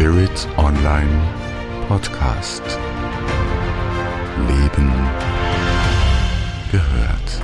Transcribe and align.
Spirit 0.00 0.48
Online 0.56 1.10
Podcast. 1.86 2.62
Leben 4.48 4.90
gehört. 6.72 7.42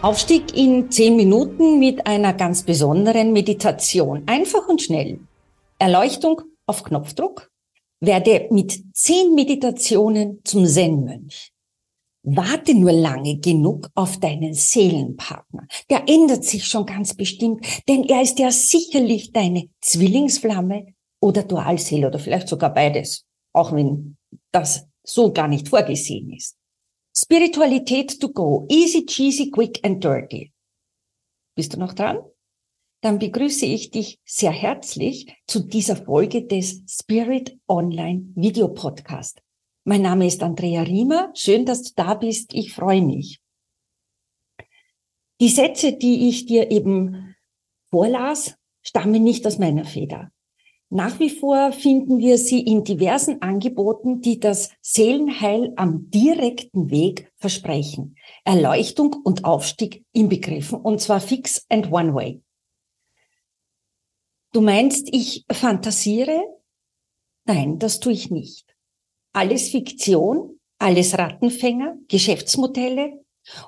Aufstieg 0.00 0.56
in 0.56 0.90
zehn 0.90 1.16
Minuten 1.16 1.78
mit 1.80 2.06
einer 2.06 2.32
ganz 2.32 2.62
besonderen 2.62 3.34
Meditation. 3.34 4.22
Einfach 4.24 4.66
und 4.66 4.80
schnell. 4.80 5.20
Erleuchtung 5.78 6.40
auf 6.64 6.82
Knopfdruck. 6.82 7.50
Werde 8.00 8.48
mit 8.50 8.96
zehn 8.96 9.34
Meditationen 9.34 10.40
zum 10.44 10.64
Zen-Mönch. 10.64 11.53
Warte 12.26 12.74
nur 12.74 12.92
lange 12.92 13.38
genug 13.38 13.90
auf 13.94 14.18
deinen 14.18 14.54
Seelenpartner. 14.54 15.66
Der 15.90 16.08
ändert 16.08 16.42
sich 16.44 16.64
schon 16.64 16.86
ganz 16.86 17.14
bestimmt, 17.14 17.66
denn 17.86 18.04
er 18.04 18.22
ist 18.22 18.38
ja 18.38 18.50
sicherlich 18.50 19.32
deine 19.32 19.68
Zwillingsflamme 19.82 20.94
oder 21.20 21.42
Dualseele 21.42 22.06
oder 22.06 22.18
vielleicht 22.18 22.48
sogar 22.48 22.72
beides, 22.72 23.26
auch 23.52 23.72
wenn 23.72 24.16
das 24.52 24.88
so 25.02 25.32
gar 25.34 25.48
nicht 25.48 25.68
vorgesehen 25.68 26.32
ist. 26.32 26.56
Spiritualität 27.14 28.18
to 28.18 28.32
go. 28.32 28.66
Easy, 28.70 29.04
cheesy, 29.04 29.50
quick 29.50 29.78
and 29.84 30.02
dirty. 30.02 30.50
Bist 31.54 31.74
du 31.74 31.78
noch 31.78 31.92
dran? 31.92 32.18
Dann 33.02 33.18
begrüße 33.18 33.66
ich 33.66 33.90
dich 33.90 34.18
sehr 34.24 34.50
herzlich 34.50 35.30
zu 35.46 35.60
dieser 35.60 35.96
Folge 35.96 36.46
des 36.46 36.82
Spirit 36.88 37.58
Online 37.68 38.32
Video 38.34 38.68
Podcast. 38.68 39.43
Mein 39.86 40.00
Name 40.00 40.26
ist 40.26 40.42
Andrea 40.42 40.80
Riemer. 40.82 41.30
Schön, 41.34 41.66
dass 41.66 41.82
du 41.82 41.92
da 41.94 42.14
bist. 42.14 42.54
Ich 42.54 42.72
freue 42.72 43.02
mich. 43.02 43.40
Die 45.40 45.50
Sätze, 45.50 45.92
die 45.92 46.30
ich 46.30 46.46
dir 46.46 46.70
eben 46.70 47.36
vorlas, 47.90 48.56
stammen 48.80 49.22
nicht 49.22 49.46
aus 49.46 49.58
meiner 49.58 49.84
Feder. 49.84 50.32
Nach 50.88 51.18
wie 51.20 51.28
vor 51.28 51.72
finden 51.72 52.18
wir 52.18 52.38
sie 52.38 52.60
in 52.60 52.84
diversen 52.84 53.42
Angeboten, 53.42 54.22
die 54.22 54.40
das 54.40 54.70
Seelenheil 54.80 55.74
am 55.76 56.08
direkten 56.08 56.90
Weg 56.90 57.30
versprechen. 57.36 58.16
Erleuchtung 58.44 59.14
und 59.24 59.44
Aufstieg 59.44 60.06
inbegriffen, 60.12 60.80
und 60.80 61.00
zwar 61.02 61.20
fix 61.20 61.66
and 61.68 61.92
one 61.92 62.14
way. 62.14 62.42
Du 64.52 64.62
meinst, 64.62 65.08
ich 65.12 65.44
fantasiere? 65.50 66.42
Nein, 67.44 67.78
das 67.78 68.00
tue 68.00 68.12
ich 68.12 68.30
nicht. 68.30 68.73
Alles 69.34 69.68
Fiktion, 69.68 70.58
alles 70.78 71.18
Rattenfänger, 71.18 71.96
Geschäftsmodelle, 72.08 73.24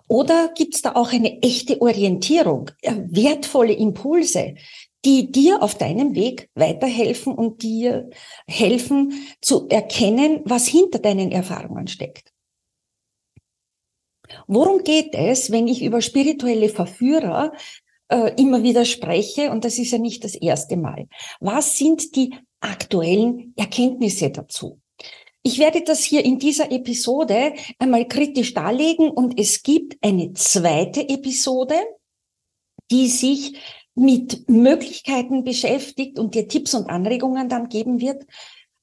oder 0.08 0.52
gibt 0.54 0.74
es 0.74 0.82
da 0.82 0.94
auch 0.94 1.12
eine 1.12 1.42
echte 1.42 1.80
Orientierung, 1.82 2.70
wertvolle 2.82 3.74
Impulse, 3.74 4.54
die 5.04 5.30
dir 5.30 5.62
auf 5.62 5.76
deinem 5.76 6.14
Weg 6.14 6.48
weiterhelfen 6.54 7.34
und 7.34 7.62
dir 7.62 8.08
helfen 8.48 9.26
zu 9.40 9.68
erkennen, 9.68 10.40
was 10.44 10.66
hinter 10.66 10.98
deinen 10.98 11.30
Erfahrungen 11.30 11.86
steckt. 11.86 12.32
Worum 14.48 14.82
geht 14.82 15.14
es, 15.14 15.52
wenn 15.52 15.68
ich 15.68 15.82
über 15.82 16.00
spirituelle 16.00 16.68
Verführer 16.68 17.52
äh, 18.08 18.32
immer 18.40 18.62
wieder 18.64 18.84
spreche? 18.84 19.50
Und 19.50 19.64
das 19.64 19.78
ist 19.78 19.92
ja 19.92 19.98
nicht 19.98 20.24
das 20.24 20.34
erste 20.34 20.76
Mal. 20.76 21.06
Was 21.38 21.76
sind 21.78 22.16
die 22.16 22.34
aktuellen 22.60 23.52
Erkenntnisse 23.56 24.30
dazu? 24.30 24.80
Ich 25.46 25.60
werde 25.60 25.82
das 25.82 26.02
hier 26.02 26.24
in 26.24 26.40
dieser 26.40 26.72
Episode 26.72 27.52
einmal 27.78 28.08
kritisch 28.08 28.52
darlegen 28.52 29.08
und 29.08 29.38
es 29.38 29.62
gibt 29.62 29.96
eine 30.02 30.32
zweite 30.32 31.08
Episode, 31.08 31.76
die 32.90 33.06
sich 33.06 33.56
mit 33.94 34.48
Möglichkeiten 34.48 35.44
beschäftigt 35.44 36.18
und 36.18 36.34
dir 36.34 36.48
Tipps 36.48 36.74
und 36.74 36.90
Anregungen 36.90 37.48
dann 37.48 37.68
geben 37.68 38.00
wird, 38.00 38.24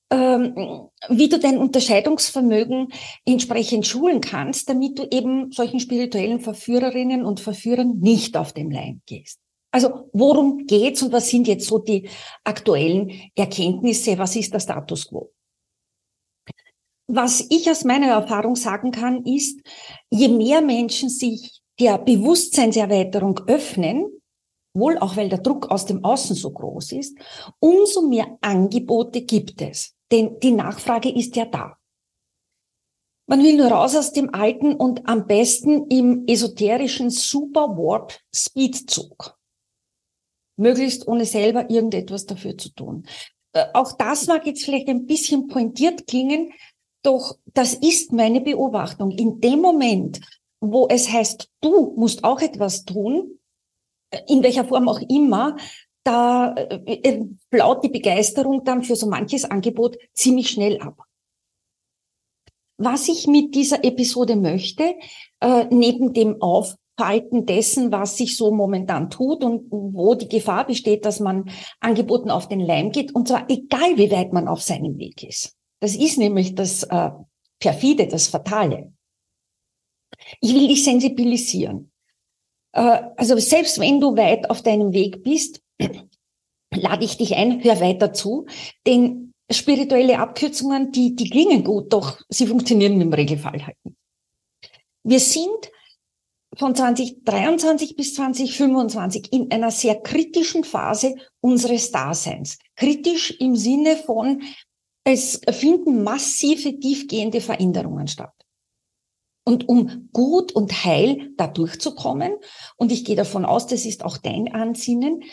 ähm, 0.10 0.88
wie 1.10 1.28
du 1.28 1.38
dein 1.38 1.58
Unterscheidungsvermögen 1.58 2.94
entsprechend 3.26 3.86
schulen 3.86 4.22
kannst, 4.22 4.70
damit 4.70 4.98
du 4.98 5.08
eben 5.12 5.52
solchen 5.52 5.82
spirituellen 5.82 6.40
Verführerinnen 6.40 7.26
und 7.26 7.42
Verführern 7.42 8.00
nicht 8.00 8.38
auf 8.38 8.54
dem 8.54 8.72
Leim 8.72 9.02
gehst. 9.06 9.38
Also 9.70 10.10
worum 10.14 10.66
geht's 10.66 11.04
und 11.04 11.12
was 11.12 11.30
sind 11.30 11.46
jetzt 11.46 11.68
so 11.68 11.80
die 11.80 12.08
aktuellen 12.46 13.12
Erkenntnisse? 13.36 14.18
Was 14.18 14.38
ist 14.38 14.54
der 14.54 14.62
Status 14.62 15.10
quo? 15.10 15.33
Was 17.08 17.46
ich 17.50 17.70
aus 17.70 17.84
meiner 17.84 18.08
Erfahrung 18.08 18.56
sagen 18.56 18.92
kann, 18.92 19.26
ist, 19.26 19.60
je 20.10 20.30
mehr 20.30 20.62
Menschen 20.62 21.10
sich 21.10 21.62
der 21.80 21.98
Bewusstseinserweiterung 21.98 23.40
öffnen, 23.48 24.06
wohl 24.74 24.98
auch 24.98 25.18
weil 25.18 25.30
der 25.30 25.40
Druck 25.40 25.70
aus 25.70 25.86
dem 25.86 26.04
Außen 26.04 26.36
so 26.36 26.52
groß 26.52 26.94
ist, 26.94 27.18
umso 27.60 28.08
mehr 28.08 28.38
Angebote 28.42 29.22
gibt 29.22 29.62
es. 29.62 29.94
Denn 30.12 30.40
die 30.40 30.52
Nachfrage 30.52 31.10
ist 31.10 31.36
ja 31.36 31.46
da. 31.46 31.78
Man 33.28 33.42
will 33.42 33.58
nur 33.58 33.68
raus 33.68 33.96
aus 33.96 34.12
dem 34.12 34.34
Alten 34.34 34.76
und 34.76 35.08
am 35.08 35.28
besten 35.28 35.88
im 35.90 36.26
esoterischen 36.28 37.10
Super 37.10 37.70
Warp 37.70 38.20
Speedzug. 38.36 39.38
Möglichst 40.58 41.08
ohne 41.08 41.26
selber 41.26 41.70
irgendetwas 41.70 42.26
dafür 42.26 42.58
zu 42.58 42.70
tun. 42.70 43.08
Äh, 43.54 43.66
auch 43.74 43.94
das 43.94 44.28
mag 44.28 44.46
jetzt 44.46 44.66
vielleicht 44.66 44.88
ein 44.88 45.06
bisschen 45.06 45.48
pointiert 45.48 46.06
klingen, 46.06 46.52
doch 47.04 47.38
das 47.54 47.74
ist 47.76 48.12
meine 48.12 48.42
Beobachtung. 48.42 49.12
In 49.12 49.40
dem 49.40 49.60
Moment, 49.60 50.22
wo 50.60 50.88
es 50.88 51.12
heißt, 51.12 51.50
du 51.62 51.94
musst 51.98 52.24
auch 52.24 52.42
etwas 52.42 52.86
tun, 52.86 53.40
in 54.28 54.44
welcher 54.44 54.66
Form 54.66 54.88
auch 54.88 55.02
immer, 55.10 55.58
da 56.04 56.54
äh, 56.56 57.24
blaut 57.50 57.84
die 57.84 57.90
Begeisterung 57.90 58.64
dann 58.64 58.84
für 58.84 58.96
so 58.96 59.08
manches 59.08 59.46
Angebot 59.46 59.98
ziemlich 60.14 60.50
schnell 60.50 60.80
ab. 60.80 60.98
Was 62.78 63.08
ich 63.08 63.28
mit 63.28 63.56
dieser 63.56 63.84
Episode 63.84 64.36
möchte, 64.36 64.96
äh, 65.40 65.66
neben 65.70 66.14
dem 66.14 66.42
Aufhalten 66.42 67.46
dessen, 67.46 67.92
was 67.92 68.18
sich 68.18 68.36
so 68.36 68.52
momentan 68.52 69.10
tut 69.10 69.44
und 69.44 69.72
wo 69.72 70.16
die 70.16 70.28
Gefahr 70.28 70.66
besteht, 70.66 71.06
dass 71.06 71.20
man 71.20 71.50
Angeboten 71.80 72.30
auf 72.30 72.48
den 72.48 72.60
Leim 72.60 72.92
geht, 72.92 73.16
und 73.16 73.28
zwar 73.28 73.50
egal, 73.50 73.98
wie 73.98 74.12
weit 74.12 74.34
man 74.34 74.48
auf 74.48 74.62
seinem 74.62 74.98
Weg 74.98 75.24
ist. 75.24 75.56
Das 75.84 75.98
ist 75.98 76.18
nämlich 76.18 76.56
das 76.56 76.84
äh, 76.84 77.10
perfide, 77.60 78.08
das 78.08 78.28
Fatale. 78.28 78.94
Ich 80.40 80.54
will 80.54 80.70
dich 80.70 80.86
sensibilisieren. 80.86 81.92
Äh, 82.72 83.02
also 83.18 83.38
selbst 83.38 83.82
wenn 83.82 84.00
du 84.00 84.16
weit 84.16 84.50
auf 84.50 84.62
deinem 84.62 84.94
Weg 84.94 85.24
bist, 85.24 85.62
lade 86.74 87.04
ich 87.04 87.18
dich 87.18 87.36
ein, 87.36 87.62
hör 87.66 87.82
weiter 87.82 88.14
zu, 88.14 88.46
denn 88.88 89.34
spirituelle 89.52 90.20
Abkürzungen, 90.20 90.94
die, 90.94 91.18
die 91.18 91.30
klingen 91.30 91.66
gut, 91.66 91.92
doch 91.92 92.18
sie 92.30 92.48
funktionieren 92.48 93.02
im 93.02 93.12
Regelfall 93.12 93.66
halt 93.66 93.76
nicht. 93.84 93.98
Wir 95.04 95.20
sind 95.20 95.70
von 96.56 96.74
2023 96.74 97.98
bis 97.98 98.16
2025 98.16 99.34
in 99.34 99.52
einer 99.52 99.70
sehr 99.70 100.00
kritischen 100.00 100.64
Phase 100.64 101.14
unseres 101.42 101.92
Daseins. 101.92 102.58
Kritisch 102.78 103.32
im 103.32 103.58
Sinne 103.58 103.98
von, 103.98 104.42
es 105.04 105.42
finden 105.52 106.04
massive, 106.04 106.80
tiefgehende 106.80 107.42
Veränderungen 107.42 108.08
statt. 108.08 108.34
Und 109.46 109.68
um 109.68 110.10
gut 110.14 110.54
und 110.54 110.86
heil 110.86 111.32
da 111.36 111.48
durchzukommen, 111.48 112.34
und 112.78 112.92
ich 112.92 113.04
gehe 113.04 113.18
davon 113.18 113.44
aus, 113.44 113.68
das 113.68 113.86
ist 113.86 114.06
auch 114.06 114.18
dein 114.18 114.54
Ansinnen, 114.54 115.24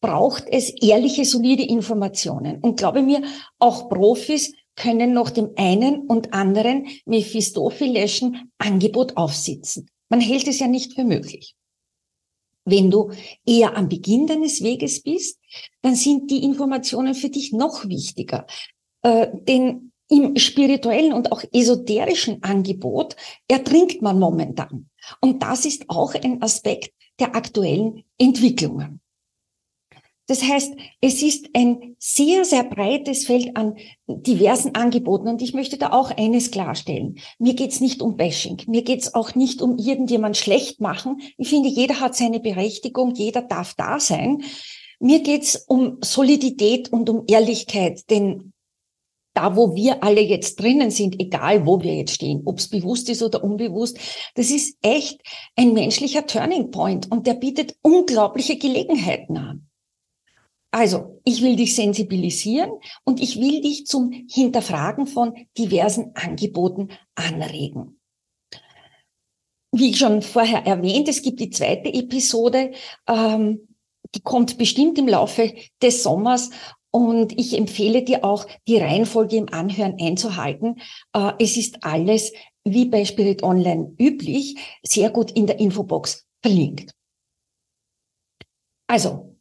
braucht 0.00 0.44
es 0.48 0.70
ehrliche, 0.70 1.26
solide 1.26 1.62
Informationen. 1.62 2.60
Und 2.60 2.78
glaube 2.78 3.02
mir, 3.02 3.22
auch 3.58 3.90
Profis 3.90 4.54
können 4.76 5.12
noch 5.12 5.28
dem 5.28 5.50
einen 5.56 6.06
und 6.06 6.32
anderen 6.32 6.86
Mephistophelischen 7.04 8.50
Angebot 8.56 9.18
aufsitzen. 9.18 9.90
Man 10.08 10.20
hält 10.20 10.48
es 10.48 10.58
ja 10.58 10.66
nicht 10.66 10.94
für 10.94 11.04
möglich. 11.04 11.54
Wenn 12.64 12.90
du 12.90 13.10
eher 13.44 13.76
am 13.76 13.88
Beginn 13.88 14.26
deines 14.26 14.62
Weges 14.62 15.02
bist, 15.02 15.38
dann 15.82 15.96
sind 15.96 16.30
die 16.30 16.44
Informationen 16.44 17.14
für 17.14 17.28
dich 17.28 17.52
noch 17.52 17.86
wichtiger. 17.86 18.46
Äh, 19.02 19.28
denn 19.32 19.92
im 20.08 20.36
spirituellen 20.36 21.12
und 21.12 21.30
auch 21.30 21.44
esoterischen 21.52 22.42
Angebot 22.42 23.16
ertrinkt 23.48 24.02
man 24.02 24.18
momentan. 24.18 24.90
Und 25.20 25.42
das 25.42 25.64
ist 25.64 25.88
auch 25.88 26.14
ein 26.14 26.42
Aspekt 26.42 26.92
der 27.20 27.36
aktuellen 27.36 28.04
Entwicklungen. 28.18 29.00
Das 30.26 30.44
heißt, 30.44 30.74
es 31.00 31.22
ist 31.22 31.48
ein 31.54 31.96
sehr, 31.98 32.44
sehr 32.44 32.62
breites 32.62 33.26
Feld 33.26 33.56
an 33.56 33.74
diversen 34.06 34.76
Angeboten. 34.76 35.26
Und 35.26 35.42
ich 35.42 35.54
möchte 35.54 35.76
da 35.76 35.92
auch 35.92 36.12
eines 36.16 36.52
klarstellen. 36.52 37.18
Mir 37.40 37.54
geht's 37.54 37.80
nicht 37.80 38.00
um 38.00 38.16
Bashing. 38.16 38.62
Mir 38.68 38.82
geht's 38.82 39.14
auch 39.14 39.34
nicht 39.34 39.60
um 39.60 39.76
irgendjemand 39.76 40.36
schlecht 40.36 40.80
machen. 40.80 41.20
Ich 41.36 41.48
finde, 41.48 41.68
jeder 41.68 41.98
hat 41.98 42.14
seine 42.14 42.38
Berechtigung. 42.38 43.12
Jeder 43.16 43.42
darf 43.42 43.74
da 43.74 43.98
sein. 43.98 44.44
Mir 45.00 45.20
geht's 45.20 45.56
um 45.66 45.98
Solidität 46.00 46.92
und 46.92 47.10
um 47.10 47.24
Ehrlichkeit. 47.26 48.08
Denn 48.08 48.52
da 49.34 49.56
wo 49.56 49.74
wir 49.74 50.02
alle 50.02 50.20
jetzt 50.20 50.60
drinnen 50.60 50.90
sind, 50.90 51.20
egal 51.20 51.66
wo 51.66 51.80
wir 51.80 51.94
jetzt 51.94 52.14
stehen, 52.14 52.42
ob 52.44 52.58
es 52.58 52.68
bewusst 52.68 53.08
ist 53.08 53.22
oder 53.22 53.44
unbewusst, 53.44 53.98
das 54.34 54.50
ist 54.50 54.76
echt 54.82 55.20
ein 55.56 55.72
menschlicher 55.72 56.26
Turning 56.26 56.70
Point 56.70 57.10
und 57.10 57.26
der 57.26 57.34
bietet 57.34 57.76
unglaubliche 57.82 58.58
Gelegenheiten 58.58 59.36
an. 59.36 59.66
Also, 60.72 61.20
ich 61.24 61.42
will 61.42 61.56
dich 61.56 61.74
sensibilisieren 61.74 62.70
und 63.04 63.20
ich 63.20 63.40
will 63.40 63.60
dich 63.60 63.86
zum 63.86 64.12
Hinterfragen 64.30 65.06
von 65.06 65.34
diversen 65.58 66.12
Angeboten 66.14 66.90
anregen. 67.16 68.00
Wie 69.72 69.90
ich 69.90 69.98
schon 69.98 70.22
vorher 70.22 70.66
erwähnt, 70.66 71.08
es 71.08 71.22
gibt 71.22 71.40
die 71.40 71.50
zweite 71.50 71.92
Episode, 71.92 72.72
ähm, 73.08 73.68
die 74.14 74.20
kommt 74.20 74.58
bestimmt 74.58 74.98
im 74.98 75.08
Laufe 75.08 75.52
des 75.82 76.02
Sommers 76.02 76.50
und 76.90 77.38
ich 77.38 77.56
empfehle 77.56 78.02
dir 78.02 78.24
auch, 78.24 78.46
die 78.66 78.78
Reihenfolge 78.78 79.36
im 79.36 79.48
Anhören 79.52 79.96
einzuhalten. 80.00 80.80
Äh, 81.12 81.32
es 81.38 81.56
ist 81.56 81.82
alles, 81.82 82.32
wie 82.64 82.86
bei 82.86 83.04
Spirit 83.04 83.42
Online 83.42 83.94
üblich, 83.98 84.56
sehr 84.82 85.10
gut 85.10 85.30
in 85.32 85.46
der 85.46 85.60
Infobox 85.60 86.26
verlinkt. 86.42 86.92
Also, 88.88 89.36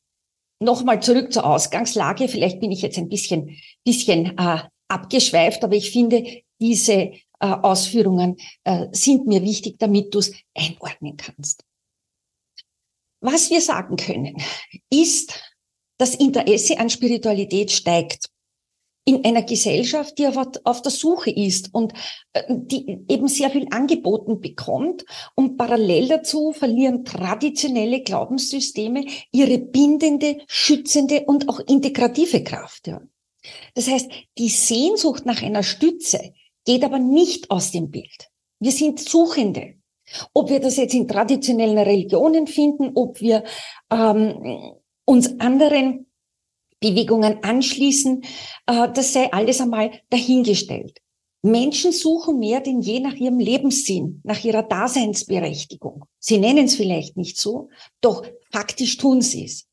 nochmal 0.59 1.01
zurück 1.01 1.33
zur 1.33 1.45
Ausgangslage. 1.45 2.27
Vielleicht 2.27 2.59
bin 2.59 2.71
ich 2.71 2.81
jetzt 2.81 2.97
ein 2.97 3.09
bisschen, 3.09 3.57
bisschen 3.83 4.37
äh, 4.37 4.59
abgeschweift, 4.87 5.63
aber 5.63 5.75
ich 5.75 5.91
finde, 5.91 6.43
diese 6.59 6.93
äh, 6.93 7.13
Ausführungen 7.39 8.37
äh, 8.63 8.87
sind 8.91 9.25
mir 9.25 9.41
wichtig, 9.41 9.77
damit 9.79 10.13
du 10.13 10.19
es 10.19 10.33
einordnen 10.53 11.17
kannst. 11.17 11.63
Was 13.21 13.49
wir 13.49 13.61
sagen 13.61 13.97
können, 13.97 14.37
ist, 14.89 15.33
das 15.99 16.15
Interesse 16.15 16.79
an 16.79 16.89
Spiritualität 16.89 17.71
steigt 17.71 18.29
in 19.05 19.25
einer 19.25 19.41
Gesellschaft, 19.41 20.17
die 20.17 20.27
auf, 20.27 20.81
der 20.81 20.91
Suche 20.91 21.31
ist 21.31 21.73
und 21.73 21.93
äh, 22.33 22.43
die 22.47 22.99
eben 23.07 23.27
sehr 23.27 23.49
viel 23.49 23.67
angeboten 23.71 24.39
bekommt. 24.39 25.03
Und 25.35 25.57
parallel 25.57 26.07
dazu 26.07 26.53
verlieren 26.53 27.05
traditionelle 27.05 28.01
Glaubenssysteme 28.01 29.05
ihre 29.31 29.57
bindende, 29.57 30.37
schützende 30.47 31.25
und 31.25 31.49
auch 31.49 31.59
integrative 31.59 32.43
Kraft. 32.43 32.91
Das 33.73 33.87
heißt, 33.87 34.11
die 34.37 34.49
Sehnsucht 34.49 35.25
nach 35.25 35.41
einer 35.41 35.63
Stütze 35.63 36.33
geht 36.65 36.83
aber 36.83 36.99
nicht 36.99 37.49
aus 37.49 37.71
dem 37.71 37.89
Bild. 37.89 38.29
Wir 38.59 38.71
sind 38.71 38.99
Suchende. 38.99 39.75
Ob 40.33 40.49
wir 40.49 40.59
das 40.59 40.77
jetzt 40.77 40.93
in 40.93 41.07
traditionellen 41.07 41.77
Religionen 41.77 42.47
finden, 42.47 42.91
ob 42.95 43.21
wir 43.21 43.43
ähm, 43.91 44.73
uns 45.09 45.39
anderen 45.39 46.05
Bewegungen 46.79 47.43
anschließen, 47.43 48.21
äh, 48.67 48.87
das 48.93 49.13
sei 49.13 49.33
alles 49.33 49.59
einmal 49.59 49.91
dahingestellt. 50.11 50.99
Menschen 51.41 51.91
suchen 51.91 52.37
mehr 52.37 52.61
denn 52.61 52.81
je 52.81 52.99
nach 52.99 53.15
ihrem 53.15 53.39
Lebenssinn, 53.39 54.21
nach 54.23 54.43
ihrer 54.43 54.61
Daseinsberechtigung. 54.61 56.05
Sie 56.19 56.37
nennen 56.37 56.65
es 56.65 56.75
vielleicht 56.75 57.17
nicht 57.17 57.37
so, 57.39 57.69
doch 58.01 58.23
faktisch 58.51 58.97
tun 58.97 59.21
sie 59.21 59.45
es. 59.45 59.65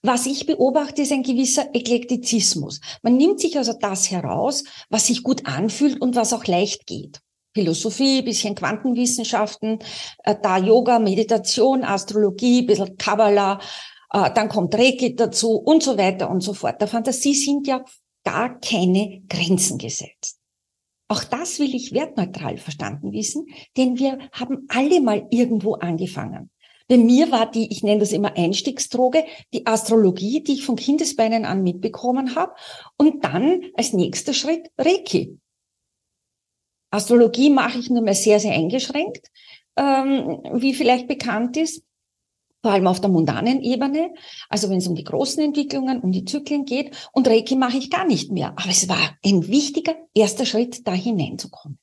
Was 0.00 0.26
ich 0.26 0.46
beobachte, 0.46 1.02
ist 1.02 1.12
ein 1.12 1.24
gewisser 1.24 1.74
Eklektizismus. 1.74 2.80
Man 3.02 3.16
nimmt 3.16 3.40
sich 3.40 3.58
also 3.58 3.72
das 3.72 4.12
heraus, 4.12 4.62
was 4.90 5.08
sich 5.08 5.24
gut 5.24 5.44
anfühlt 5.44 6.00
und 6.00 6.14
was 6.14 6.32
auch 6.32 6.46
leicht 6.46 6.86
geht. 6.86 7.18
Philosophie, 7.52 8.22
bisschen 8.22 8.54
Quantenwissenschaften, 8.54 9.80
äh, 10.22 10.36
da 10.40 10.56
Yoga, 10.56 11.00
Meditation, 11.00 11.82
Astrologie, 11.82 12.62
bisschen 12.62 12.96
Kabbalah, 12.96 13.58
dann 14.10 14.48
kommt 14.48 14.74
Reiki 14.74 15.14
dazu 15.14 15.52
und 15.52 15.82
so 15.82 15.96
weiter 15.96 16.30
und 16.30 16.40
so 16.40 16.52
fort. 16.52 16.80
Der 16.80 16.88
Fantasie 16.88 17.34
sind 17.34 17.66
ja 17.66 17.84
gar 18.24 18.58
keine 18.60 19.22
Grenzen 19.28 19.78
gesetzt. 19.78 20.38
Auch 21.08 21.24
das 21.24 21.58
will 21.58 21.74
ich 21.74 21.92
wertneutral 21.92 22.56
verstanden 22.56 23.12
wissen, 23.12 23.46
denn 23.76 23.98
wir 23.98 24.18
haben 24.32 24.66
alle 24.68 25.00
mal 25.00 25.26
irgendwo 25.30 25.74
angefangen. 25.74 26.50
Bei 26.86 26.96
mir 26.96 27.30
war 27.30 27.50
die, 27.50 27.70
ich 27.70 27.84
nenne 27.84 28.00
das 28.00 28.12
immer 28.12 28.36
Einstiegsdroge, 28.36 29.24
die 29.52 29.66
Astrologie, 29.66 30.42
die 30.42 30.54
ich 30.54 30.64
von 30.64 30.74
Kindesbeinen 30.74 31.44
an 31.44 31.62
mitbekommen 31.62 32.34
habe. 32.34 32.52
Und 32.96 33.24
dann 33.24 33.62
als 33.76 33.92
nächster 33.92 34.34
Schritt 34.34 34.70
Reiki. 34.76 35.38
Astrologie 36.90 37.50
mache 37.50 37.78
ich 37.78 37.90
nur 37.90 38.02
mehr 38.02 38.14
sehr, 38.14 38.40
sehr 38.40 38.52
eingeschränkt, 38.52 39.30
ähm, 39.76 40.42
wie 40.54 40.74
vielleicht 40.74 41.06
bekannt 41.06 41.56
ist 41.56 41.84
vor 42.62 42.72
allem 42.72 42.86
auf 42.86 43.00
der 43.00 43.10
mundanen 43.10 43.62
Ebene, 43.62 44.12
also 44.48 44.68
wenn 44.68 44.78
es 44.78 44.86
um 44.86 44.94
die 44.94 45.04
großen 45.04 45.42
Entwicklungen, 45.42 46.00
um 46.00 46.12
die 46.12 46.24
Zyklen 46.24 46.64
geht. 46.64 47.08
Und 47.12 47.26
Reiki 47.28 47.56
mache 47.56 47.78
ich 47.78 47.90
gar 47.90 48.06
nicht 48.06 48.30
mehr. 48.30 48.52
Aber 48.56 48.68
es 48.68 48.88
war 48.88 49.16
ein 49.24 49.48
wichtiger 49.48 49.94
erster 50.14 50.44
Schritt, 50.44 50.86
da 50.86 50.92
hineinzukommen. 50.92 51.78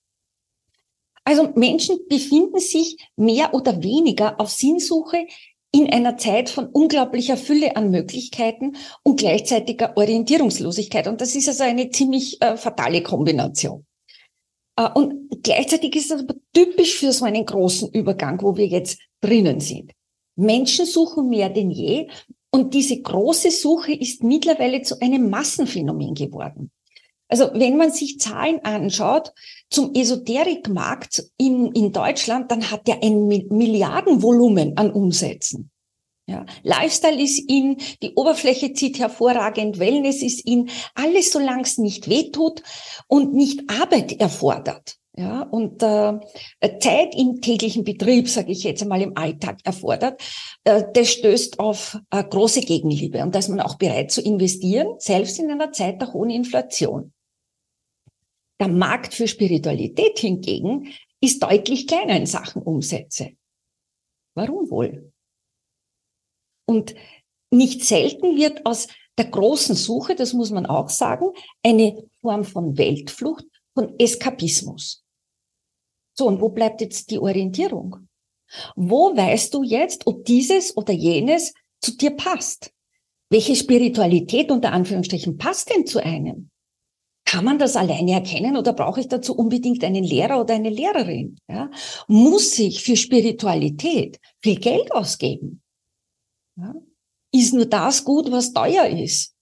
Also 1.23 1.49
Menschen 1.55 1.97
befinden 2.07 2.59
sich 2.59 2.97
mehr 3.17 3.53
oder 3.53 3.83
weniger 3.83 4.39
auf 4.39 4.49
Sinnsuche 4.49 5.27
in 5.71 5.91
einer 5.91 6.17
Zeit 6.17 6.49
von 6.49 6.67
unglaublicher 6.67 7.35
Fülle 7.35 7.75
an 7.75 7.91
Möglichkeiten 7.91 8.77
und 9.03 9.19
gleichzeitiger 9.19 9.97
Orientierungslosigkeit. 9.97 11.07
Und 11.07 11.19
das 11.19 11.35
ist 11.35 11.49
also 11.49 11.63
eine 11.63 11.89
ziemlich 11.89 12.41
äh, 12.41 12.55
fatale 12.55 13.03
Kombination. 13.03 13.85
Äh, 14.77 14.89
und 14.93 15.43
gleichzeitig 15.43 15.95
ist 15.97 16.11
es 16.11 16.21
aber 16.21 16.35
typisch 16.53 16.97
für 16.97 17.11
so 17.11 17.25
einen 17.25 17.45
großen 17.45 17.91
Übergang, 17.91 18.41
wo 18.41 18.55
wir 18.55 18.67
jetzt 18.67 18.99
drinnen 19.19 19.59
sind. 19.59 19.91
Menschen 20.37 20.85
suchen 20.85 21.29
mehr 21.29 21.49
denn 21.49 21.71
je 21.71 22.07
und 22.51 22.73
diese 22.73 23.01
große 23.01 23.51
Suche 23.51 23.93
ist 23.93 24.23
mittlerweile 24.23 24.81
zu 24.81 24.99
einem 25.01 25.29
Massenphänomen 25.29 26.13
geworden. 26.13 26.71
Also 27.27 27.49
wenn 27.53 27.75
man 27.75 27.91
sich 27.91 28.19
Zahlen 28.19 28.63
anschaut 28.63 29.33
zum 29.69 29.93
Esoterikmarkt 29.93 31.29
in, 31.37 31.73
in 31.73 31.91
Deutschland, 31.91 32.51
dann 32.51 32.71
hat 32.71 32.87
der 32.87 33.03
ein 33.03 33.27
Milliardenvolumen 33.27 34.77
an 34.77 34.91
Umsätzen. 34.91 35.71
Ja, 36.29 36.45
Lifestyle 36.63 37.21
ist 37.21 37.39
in, 37.49 37.77
die 38.01 38.13
Oberfläche 38.15 38.73
zieht 38.73 38.99
hervorragend, 38.99 39.79
Wellness 39.79 40.21
ist 40.21 40.45
in, 40.45 40.69
alles 40.93 41.31
solange 41.31 41.63
es 41.63 41.77
nicht 41.77 42.09
wehtut 42.09 42.63
und 43.07 43.33
nicht 43.33 43.69
Arbeit 43.69 44.19
erfordert 44.19 44.97
ja, 45.19 45.41
und 45.41 45.81
äh, 45.81 46.19
Zeit 46.79 47.15
im 47.15 47.41
täglichen 47.41 47.83
Betrieb, 47.83 48.29
sage 48.29 48.51
ich 48.51 48.63
jetzt 48.63 48.83
einmal 48.83 49.01
im 49.01 49.17
Alltag 49.17 49.57
erfordert, 49.63 50.21
äh, 50.63 50.83
das 50.93 51.11
stößt 51.11 51.59
auf 51.59 51.97
äh, 52.11 52.23
große 52.23 52.61
Gegenliebe 52.61 53.23
und 53.23 53.33
da 53.33 53.39
ist 53.39 53.49
man 53.49 53.59
auch 53.59 53.79
bereit 53.79 54.11
zu 54.11 54.21
investieren, 54.21 54.95
selbst 54.99 55.39
in 55.39 55.49
einer 55.49 55.71
Zeit 55.71 55.99
der 56.01 56.13
hohen 56.13 56.29
Inflation. 56.29 57.13
Der 58.59 58.67
Markt 58.67 59.15
für 59.15 59.27
Spiritualität 59.27 60.19
hingegen 60.19 60.93
ist 61.19 61.41
deutlich 61.41 61.87
kleiner 61.87 62.15
in 62.15 62.27
Sachen 62.27 62.61
Umsätze. 62.61 63.31
Warum 64.35 64.69
wohl? 64.69 65.11
Und 66.67 66.93
nicht 67.51 67.83
selten 67.83 68.37
wird 68.37 68.67
aus 68.67 68.87
der 69.17 69.25
großen 69.25 69.75
Suche, 69.75 70.13
das 70.13 70.33
muss 70.33 70.51
man 70.51 70.67
auch 70.67 70.89
sagen, 70.89 71.31
eine 71.63 72.07
Form 72.21 72.43
von 72.43 72.77
Weltflucht, 72.77 73.45
von 73.73 73.97
Eskapismus. 73.97 75.06
So, 76.17 76.27
und 76.27 76.41
wo 76.41 76.49
bleibt 76.49 76.81
jetzt 76.81 77.11
die 77.11 77.19
Orientierung? 77.19 78.07
Wo 78.75 79.15
weißt 79.15 79.53
du 79.53 79.63
jetzt, 79.63 80.07
ob 80.07 80.25
dieses 80.25 80.75
oder 80.75 80.93
jenes 80.93 81.53
zu 81.79 81.95
dir 81.95 82.11
passt? 82.11 82.71
Welche 83.29 83.55
Spiritualität 83.55 84.51
unter 84.51 84.71
Anführungsstrichen 84.71 85.37
passt 85.37 85.69
denn 85.69 85.85
zu 85.85 86.03
einem? 86.03 86.49
Kann 87.25 87.43
man 87.43 87.59
das 87.59 87.75
alleine 87.75 88.13
erkennen 88.13 88.55
oder 88.55 88.71
brauche 88.71 89.01
ich 89.01 89.09
dazu 89.09 89.35
unbedingt 89.35 89.83
einen 89.83 90.03
Lehrer 90.03 90.39
oder 90.39 90.55
eine 90.55 90.69
Lehrerin? 90.69 91.37
Ja? 91.49 91.69
Muss 92.07 92.57
ich 92.57 92.81
für 92.81 92.95
Spiritualität 92.95 94.17
viel 94.41 94.57
Geld 94.59 94.93
ausgeben? 94.93 95.61
Ja? 96.55 96.73
Ist 97.33 97.53
nur 97.53 97.65
das 97.65 98.05
gut, 98.05 98.31
was 98.31 98.53
teuer 98.53 98.85
ist? 98.87 99.35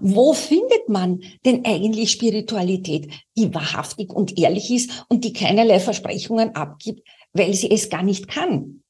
Wo 0.00 0.32
findet 0.32 0.88
man 0.88 1.22
denn 1.44 1.64
eigentlich 1.64 2.10
Spiritualität, 2.10 3.10
die 3.36 3.54
wahrhaftig 3.54 4.12
und 4.12 4.38
ehrlich 4.38 4.70
ist 4.70 5.06
und 5.08 5.24
die 5.24 5.32
keinerlei 5.32 5.80
Versprechungen 5.80 6.54
abgibt, 6.54 7.06
weil 7.32 7.54
sie 7.54 7.70
es 7.70 7.88
gar 7.88 8.02
nicht 8.02 8.28
kann? 8.28 8.82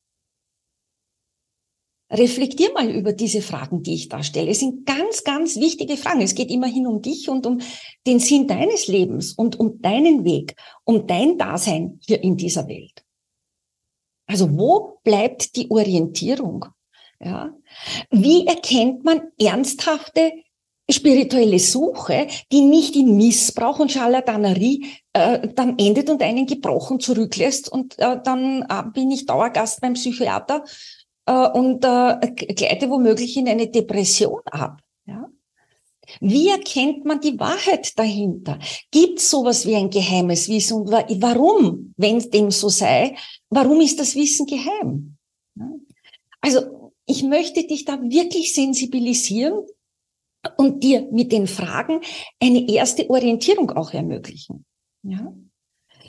Reflektier 2.08 2.72
mal 2.72 2.88
über 2.88 3.12
diese 3.12 3.42
Fragen, 3.42 3.82
die 3.82 3.94
ich 3.94 4.08
da 4.08 4.22
stelle. 4.22 4.50
Es 4.50 4.60
sind 4.60 4.86
ganz, 4.86 5.24
ganz 5.24 5.56
wichtige 5.56 5.96
Fragen. 5.96 6.20
Es 6.20 6.36
geht 6.36 6.52
immerhin 6.52 6.86
um 6.86 7.02
dich 7.02 7.28
und 7.28 7.44
um 7.46 7.60
den 8.06 8.20
Sinn 8.20 8.46
deines 8.46 8.86
Lebens 8.86 9.32
und 9.32 9.58
um 9.58 9.82
deinen 9.82 10.24
Weg, 10.24 10.54
um 10.84 11.06
dein 11.08 11.36
Dasein 11.36 11.98
hier 12.06 12.22
in 12.22 12.36
dieser 12.36 12.68
Welt. 12.68 13.04
Also 14.28 14.56
wo 14.56 14.98
bleibt 15.02 15.56
die 15.56 15.68
Orientierung? 15.68 16.66
Ja? 17.20 17.52
Wie 18.10 18.46
erkennt 18.46 19.04
man 19.04 19.32
ernsthafte 19.38 20.32
spirituelle 20.90 21.58
Suche, 21.58 22.28
die 22.52 22.62
nicht 22.62 22.94
in 22.96 23.16
Missbrauch 23.16 23.78
und 23.80 23.90
Scharlatanerie 23.90 24.86
äh, 25.12 25.48
dann 25.54 25.78
endet 25.78 26.08
und 26.10 26.22
einen 26.22 26.46
gebrochen 26.46 27.00
zurücklässt 27.00 27.70
und 27.70 27.98
äh, 27.98 28.20
dann 28.22 28.62
äh, 28.62 28.82
bin 28.92 29.10
ich 29.10 29.26
Dauergast 29.26 29.80
beim 29.80 29.94
Psychiater 29.94 30.64
äh, 31.26 31.48
und 31.48 31.84
äh, 31.84 32.30
gleite 32.54 32.88
womöglich 32.88 33.36
in 33.36 33.48
eine 33.48 33.68
Depression 33.68 34.40
ab. 34.46 34.80
Ja? 35.06 35.28
Wie 36.20 36.48
erkennt 36.48 37.04
man 37.04 37.20
die 37.20 37.38
Wahrheit 37.38 37.98
dahinter? 37.98 38.58
Gibt 38.92 39.20
sowas 39.20 39.66
wie 39.66 39.74
ein 39.74 39.90
geheimes 39.90 40.48
Wissen? 40.48 40.82
Und 40.82 40.90
warum, 40.90 41.94
wenn 41.96 42.18
dem 42.30 42.52
so 42.52 42.68
sei, 42.68 43.16
warum 43.50 43.80
ist 43.80 43.98
das 43.98 44.14
Wissen 44.14 44.46
geheim? 44.46 45.16
Also 46.40 46.92
ich 47.06 47.24
möchte 47.24 47.66
dich 47.66 47.84
da 47.84 48.00
wirklich 48.00 48.54
sensibilisieren 48.54 49.64
und 50.56 50.82
dir 50.82 51.08
mit 51.10 51.32
den 51.32 51.46
Fragen 51.46 52.00
eine 52.40 52.68
erste 52.68 53.08
Orientierung 53.10 53.70
auch 53.70 53.92
ermöglichen. 53.92 54.64
Ja? 55.02 55.32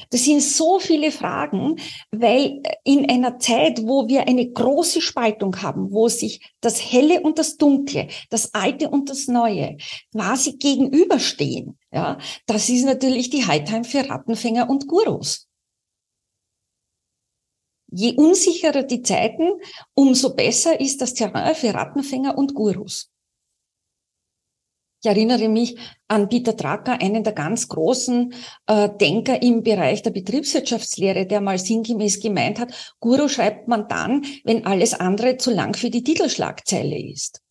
Das 0.09 0.23
sind 0.23 0.41
so 0.41 0.79
viele 0.79 1.11
Fragen, 1.11 1.75
weil 2.11 2.61
in 2.83 3.09
einer 3.09 3.39
Zeit, 3.39 3.81
wo 3.83 4.07
wir 4.07 4.27
eine 4.27 4.49
große 4.49 5.01
Spaltung 5.01 5.61
haben, 5.61 5.91
wo 5.91 6.07
sich 6.07 6.41
das 6.61 6.79
Helle 6.79 7.21
und 7.21 7.39
das 7.39 7.57
Dunkle, 7.57 8.07
das 8.29 8.53
Alte 8.53 8.89
und 8.89 9.09
das 9.09 9.27
Neue 9.27 9.77
quasi 10.13 10.53
gegenüberstehen, 10.53 11.77
ja, 11.91 12.17
das 12.45 12.69
ist 12.69 12.85
natürlich 12.85 13.29
die 13.29 13.45
Hightime 13.45 13.83
für 13.83 14.09
Rattenfänger 14.09 14.69
und 14.69 14.87
Gurus. 14.87 15.47
Je 17.89 18.15
unsicherer 18.15 18.83
die 18.83 19.01
Zeiten, 19.01 19.49
umso 19.93 20.35
besser 20.35 20.79
ist 20.79 21.01
das 21.01 21.13
Terrain 21.13 21.55
für 21.55 21.73
Rattenfänger 21.73 22.37
und 22.37 22.53
Gurus. 22.53 23.09
Ich 25.07 25.15
erinnere 25.15 25.47
mich 25.47 25.77
an 26.09 26.27
Peter 26.27 26.51
Drucker, 26.51 27.01
einen 27.01 27.23
der 27.23 27.31
ganz 27.31 27.69
großen 27.69 28.33
äh, 28.65 28.89
Denker 28.99 29.41
im 29.41 29.63
Bereich 29.63 30.03
der 30.03 30.09
Betriebswirtschaftslehre, 30.09 31.25
der 31.25 31.39
mal 31.39 31.57
sinngemäß 31.57 32.19
gemeint 32.19 32.59
hat, 32.59 32.95
Guru 32.99 33.29
schreibt 33.29 33.69
man 33.69 33.87
dann, 33.87 34.25
wenn 34.43 34.65
alles 34.65 34.93
andere 34.93 35.37
zu 35.37 35.49
lang 35.49 35.75
für 35.75 35.89
die 35.89 36.03
Titelschlagzeile 36.03 36.99
ist. 36.99 37.41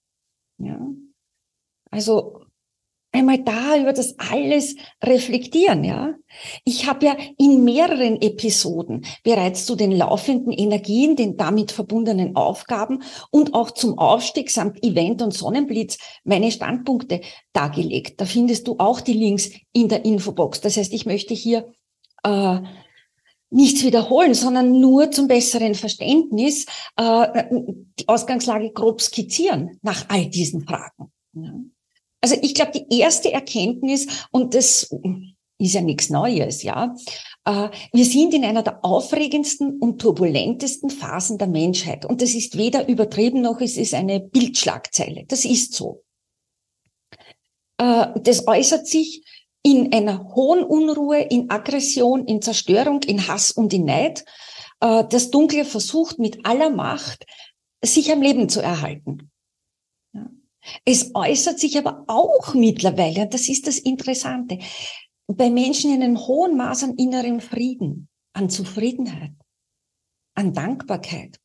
Ja. 0.59 0.79
Also 1.91 2.43
einmal 3.17 3.43
da 3.43 3.79
über 3.79 3.93
das 3.93 4.19
alles 4.19 4.77
reflektieren, 5.03 5.85
ja. 5.85 6.15
Ich 6.65 6.87
habe 6.87 7.07
ja 7.07 7.17
in 7.39 7.65
mehreren 7.65 8.21
Episoden 8.21 9.05
bereits 9.23 9.65
zu 9.65 9.75
den 9.75 9.91
laufenden 9.93 10.53
Energien, 10.53 11.17
den 11.17 11.37
damit 11.37 11.73
verbundenen 11.73 12.37
Aufgaben 12.37 13.03
und 13.31 13.55
auch 13.55 13.71
zum 13.71 13.99
Aufstieg 13.99 14.51
samt 14.51 14.85
Event 14.85 15.23
und 15.23 15.33
Sonnenblitz 15.33 15.99
meine 16.25 16.51
Standpunkte 16.53 17.21
dargelegt. 17.53 18.21
Da 18.21 18.27
findest 18.27 18.69
du 18.69 18.77
auch 18.79 19.01
die 19.01 19.15
Links 19.15 19.51
in 19.73 19.89
der 19.89 20.05
Infobox. 20.05 20.61
Das 20.61 20.77
heißt, 20.77 20.93
ich 20.93 21.07
möchte 21.07 21.35
hier 21.35 21.73
äh, 22.23 22.61
nichts 23.51 23.85
wiederholen, 23.85 24.35
sondern 24.35 24.79
nur 24.81 25.11
zum 25.11 25.29
besseren 25.29 25.75
Verständnis 25.75 26.67
äh, 26.97 27.45
die 27.99 28.09
Ausgangslage 28.09 28.73
grob 28.73 29.01
skizzieren 29.01 29.79
nach 29.83 30.07
all 30.09 30.27
diesen 30.27 30.67
Fragen. 30.67 31.13
Ja. 31.33 31.53
Also 32.27 32.41
ich 32.43 32.55
glaube, 32.55 32.73
die 32.73 32.99
erste 32.99 33.33
Erkenntnis, 33.33 34.27
und 34.33 34.57
das 34.57 34.93
ist 35.59 35.75
ja 35.75 35.81
nichts 35.81 36.11
Neues, 36.11 36.65
ja, 36.65 36.97
äh, 37.45 37.69
wir 37.93 38.05
sind 38.05 38.35
in 38.35 38.45
einer 38.45 38.65
der 38.65 38.85
aufregendsten 38.85 39.79
und 39.79 40.01
turbulentesten 40.01 40.91
Phasen 40.91 41.39
der 41.39 41.47
Menschheit. 41.47 42.05
Und 42.05 42.21
das 42.23 42.35
ist 42.35 42.59
weder 42.59 42.89
übertrieben 42.89 43.43
noch 43.43 43.61
es 43.61 43.77
ist 43.77 43.95
eine 43.95 44.19
Bildschlagzeile. 44.19 45.25
Das 45.29 45.45
ist 45.45 45.75
so. 45.75 46.03
Äh, 47.79 48.09
das 48.21 48.49
äußert 48.49 48.89
sich 48.89 49.23
in 49.63 49.93
einer 49.93 50.35
hohen 50.35 50.65
Unruhe, 50.65 51.21
in 51.21 51.49
Aggression, 51.49 52.25
in 52.25 52.43
Zerstörung, 52.43 53.05
in 53.05 53.29
Hass 53.29 53.53
und 53.53 53.73
in 53.73 53.85
Neid. 53.85 54.25
Äh, 54.81 55.05
das 55.09 55.31
Dunkle 55.31 55.65
versucht 55.65 56.19
mit 56.19 56.45
aller 56.45 56.71
Macht, 56.71 57.25
sich 57.85 58.11
am 58.11 58.21
Leben 58.21 58.49
zu 58.49 58.61
erhalten. 58.61 59.31
Es 60.85 61.15
äußert 61.15 61.59
sich 61.59 61.79
aber 61.79 62.05
auch 62.09 62.55
mittlerweile, 62.55 63.23
und 63.23 63.35
das 63.35 63.49
ist 63.49 63.67
das 63.67 63.79
Interessante, 63.79 64.59
bei 65.27 65.51
Menschen 65.51 65.93
in 65.93 66.03
einem 66.03 66.19
hohen 66.19 66.57
Maß 66.57 66.85
an 66.85 66.95
innerem 66.97 67.41
Frieden, 67.41 68.09
an 68.33 68.51
Zufriedenheit, 68.51 69.33
an 70.35 70.53
Dankbarkeit. 70.53 71.39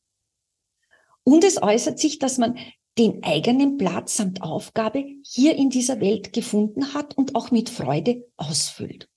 Und 1.24 1.44
es 1.44 1.62
äußert 1.62 1.98
sich, 1.98 2.18
dass 2.18 2.38
man 2.38 2.58
den 2.98 3.22
eigenen 3.24 3.78
Platz 3.78 4.16
samt 4.16 4.42
Aufgabe 4.42 5.04
hier 5.24 5.56
in 5.56 5.70
dieser 5.70 6.00
Welt 6.00 6.32
gefunden 6.32 6.92
hat 6.94 7.16
und 7.16 7.34
auch 7.34 7.50
mit 7.50 7.70
Freude 7.70 8.28
ausfüllt. 8.36 9.08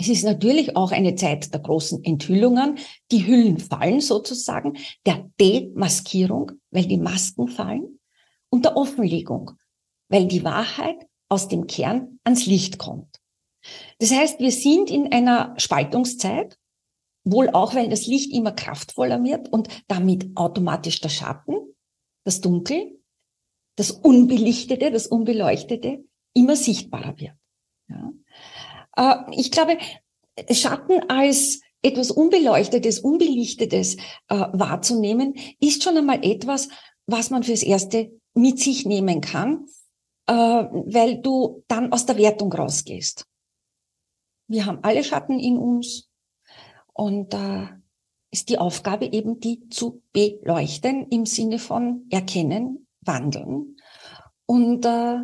Es 0.00 0.08
ist 0.08 0.22
natürlich 0.22 0.76
auch 0.76 0.92
eine 0.92 1.16
Zeit 1.16 1.52
der 1.52 1.60
großen 1.60 2.04
Enthüllungen. 2.04 2.78
Die 3.10 3.26
Hüllen 3.26 3.58
fallen 3.58 4.00
sozusagen, 4.00 4.78
der 5.04 5.28
Demaskierung, 5.40 6.52
weil 6.70 6.86
die 6.86 6.98
Masken 6.98 7.48
fallen 7.48 7.97
und 8.50 8.64
der 8.64 8.76
Offenlegung, 8.76 9.52
weil 10.08 10.26
die 10.26 10.44
Wahrheit 10.44 11.06
aus 11.28 11.48
dem 11.48 11.66
Kern 11.66 12.18
ans 12.24 12.46
Licht 12.46 12.78
kommt. 12.78 13.20
Das 13.98 14.10
heißt, 14.10 14.40
wir 14.40 14.52
sind 14.52 14.90
in 14.90 15.12
einer 15.12 15.54
Spaltungszeit, 15.58 16.58
wohl 17.24 17.50
auch, 17.50 17.74
weil 17.74 17.88
das 17.88 18.06
Licht 18.06 18.32
immer 18.32 18.52
kraftvoller 18.52 19.22
wird 19.22 19.52
und 19.52 19.68
damit 19.88 20.36
automatisch 20.36 21.00
der 21.00 21.10
Schatten, 21.10 21.54
das 22.24 22.40
Dunkel, 22.40 22.98
das 23.76 23.90
Unbelichtete, 23.90 24.90
das 24.90 25.06
Unbeleuchtete 25.06 26.04
immer 26.34 26.56
sichtbarer 26.56 27.18
wird. 27.18 27.34
Ja. 27.88 28.12
Äh, 28.96 29.36
ich 29.36 29.50
glaube, 29.50 29.78
Schatten 30.50 31.10
als 31.10 31.60
etwas 31.82 32.10
Unbeleuchtetes, 32.10 33.00
Unbelichtetes 33.00 33.96
äh, 34.28 34.46
wahrzunehmen, 34.52 35.34
ist 35.60 35.82
schon 35.82 35.96
einmal 35.96 36.24
etwas, 36.24 36.68
was 37.06 37.30
man 37.30 37.42
fürs 37.42 37.62
Erste 37.62 38.17
mit 38.38 38.58
sich 38.60 38.86
nehmen 38.86 39.20
kann, 39.20 39.66
äh, 40.26 40.32
weil 40.32 41.20
du 41.20 41.64
dann 41.68 41.92
aus 41.92 42.06
der 42.06 42.16
Wertung 42.16 42.52
rausgehst. 42.52 43.26
Wir 44.46 44.64
haben 44.64 44.78
alle 44.82 45.04
Schatten 45.04 45.38
in 45.38 45.58
uns 45.58 46.08
und 46.92 47.34
äh, 47.34 47.66
ist 48.30 48.48
die 48.48 48.58
Aufgabe 48.58 49.06
eben, 49.06 49.40
die 49.40 49.68
zu 49.68 50.02
beleuchten 50.12 51.08
im 51.08 51.26
Sinne 51.26 51.58
von 51.58 52.06
erkennen, 52.10 52.86
wandeln 53.00 53.76
und 54.46 54.84
äh, 54.84 55.18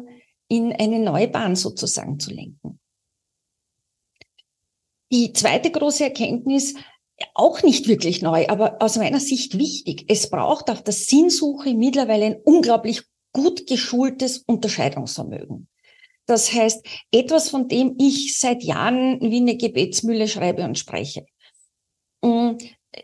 in 0.48 0.72
eine 0.72 0.98
neue 0.98 1.28
Bahn 1.28 1.56
sozusagen 1.56 2.18
zu 2.18 2.30
lenken. 2.30 2.80
Die 5.12 5.32
zweite 5.32 5.70
große 5.70 6.04
Erkenntnis, 6.04 6.74
auch 7.34 7.62
nicht 7.62 7.88
wirklich 7.88 8.22
neu, 8.22 8.46
aber 8.48 8.76
aus 8.80 8.96
meiner 8.96 9.20
Sicht 9.20 9.58
wichtig. 9.58 10.04
Es 10.08 10.30
braucht 10.30 10.70
auf 10.70 10.82
der 10.82 10.94
Sinnsuche 10.94 11.74
mittlerweile 11.74 12.26
ein 12.26 12.36
unglaublich 12.44 13.02
gut 13.32 13.66
geschultes 13.66 14.38
Unterscheidungsvermögen. 14.46 15.68
Das 16.26 16.52
heißt, 16.52 16.84
etwas, 17.12 17.50
von 17.50 17.68
dem 17.68 17.96
ich 17.98 18.38
seit 18.38 18.62
Jahren 18.62 19.20
wie 19.20 19.36
eine 19.36 19.56
Gebetsmühle 19.56 20.26
schreibe 20.26 20.64
und 20.64 20.78
spreche. 20.78 21.26
Mm, 22.22 22.52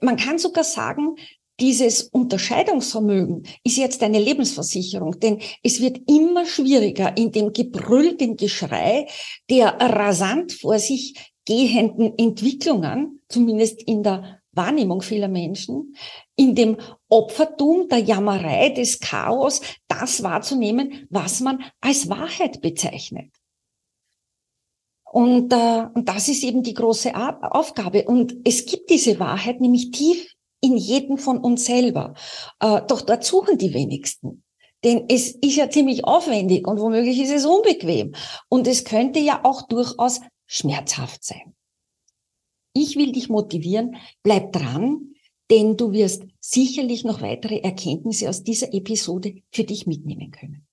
man 0.00 0.16
kann 0.16 0.38
sogar 0.38 0.64
sagen, 0.64 1.16
dieses 1.60 2.04
Unterscheidungsvermögen 2.04 3.46
ist 3.64 3.76
jetzt 3.76 4.02
eine 4.02 4.18
Lebensversicherung, 4.18 5.20
denn 5.20 5.40
es 5.62 5.80
wird 5.80 6.00
immer 6.08 6.46
schwieriger 6.46 7.14
in 7.18 7.32
dem 7.32 7.52
Gebrüll, 7.52 8.16
dem 8.16 8.36
Geschrei 8.36 9.06
der 9.50 9.74
rasant 9.78 10.54
vor 10.54 10.78
sich 10.78 11.29
gehenden 11.50 12.16
Entwicklungen, 12.16 13.20
zumindest 13.28 13.82
in 13.82 14.04
der 14.04 14.40
Wahrnehmung 14.52 15.02
vieler 15.02 15.26
Menschen, 15.26 15.96
in 16.36 16.54
dem 16.54 16.76
Opfertum, 17.08 17.88
der 17.88 17.98
Jammerei, 17.98 18.68
des 18.68 19.00
Chaos, 19.00 19.60
das 19.88 20.22
wahrzunehmen, 20.22 21.08
was 21.10 21.40
man 21.40 21.64
als 21.80 22.08
Wahrheit 22.08 22.60
bezeichnet. 22.60 23.32
Und, 25.02 25.52
äh, 25.52 25.86
und 25.92 26.08
das 26.08 26.28
ist 26.28 26.44
eben 26.44 26.62
die 26.62 26.74
große 26.74 27.12
Aufgabe. 27.16 28.04
Und 28.04 28.36
es 28.44 28.64
gibt 28.64 28.88
diese 28.90 29.18
Wahrheit 29.18 29.60
nämlich 29.60 29.90
tief 29.90 30.32
in 30.60 30.76
jedem 30.76 31.18
von 31.18 31.38
uns 31.38 31.64
selber. 31.64 32.14
Äh, 32.60 32.82
doch 32.86 33.00
dort 33.00 33.24
suchen 33.24 33.58
die 33.58 33.74
wenigsten. 33.74 34.44
Denn 34.84 35.06
es 35.08 35.32
ist 35.32 35.56
ja 35.56 35.68
ziemlich 35.68 36.04
aufwendig 36.04 36.66
und 36.68 36.78
womöglich 36.78 37.20
ist 37.20 37.32
es 37.32 37.44
unbequem. 37.44 38.14
Und 38.48 38.68
es 38.68 38.84
könnte 38.84 39.18
ja 39.18 39.40
auch 39.42 39.66
durchaus 39.66 40.20
schmerzhaft 40.50 41.22
sein. 41.24 41.54
Ich 42.72 42.96
will 42.96 43.12
dich 43.12 43.28
motivieren, 43.28 43.96
bleib 44.24 44.52
dran, 44.52 45.14
denn 45.48 45.76
du 45.76 45.92
wirst 45.92 46.24
sicherlich 46.40 47.04
noch 47.04 47.22
weitere 47.22 47.58
Erkenntnisse 47.60 48.28
aus 48.28 48.42
dieser 48.42 48.74
Episode 48.74 49.42
für 49.52 49.64
dich 49.64 49.86
mitnehmen 49.86 50.32
können. 50.32 50.66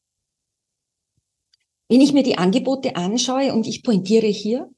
Wenn 1.89 2.01
ich 2.01 2.11
mir 2.11 2.23
die 2.23 2.37
Angebote 2.37 2.95
anschaue 2.95 3.53
und 3.53 3.67
ich 3.67 3.83
pointiere 3.83 4.27
hier, 4.27 4.69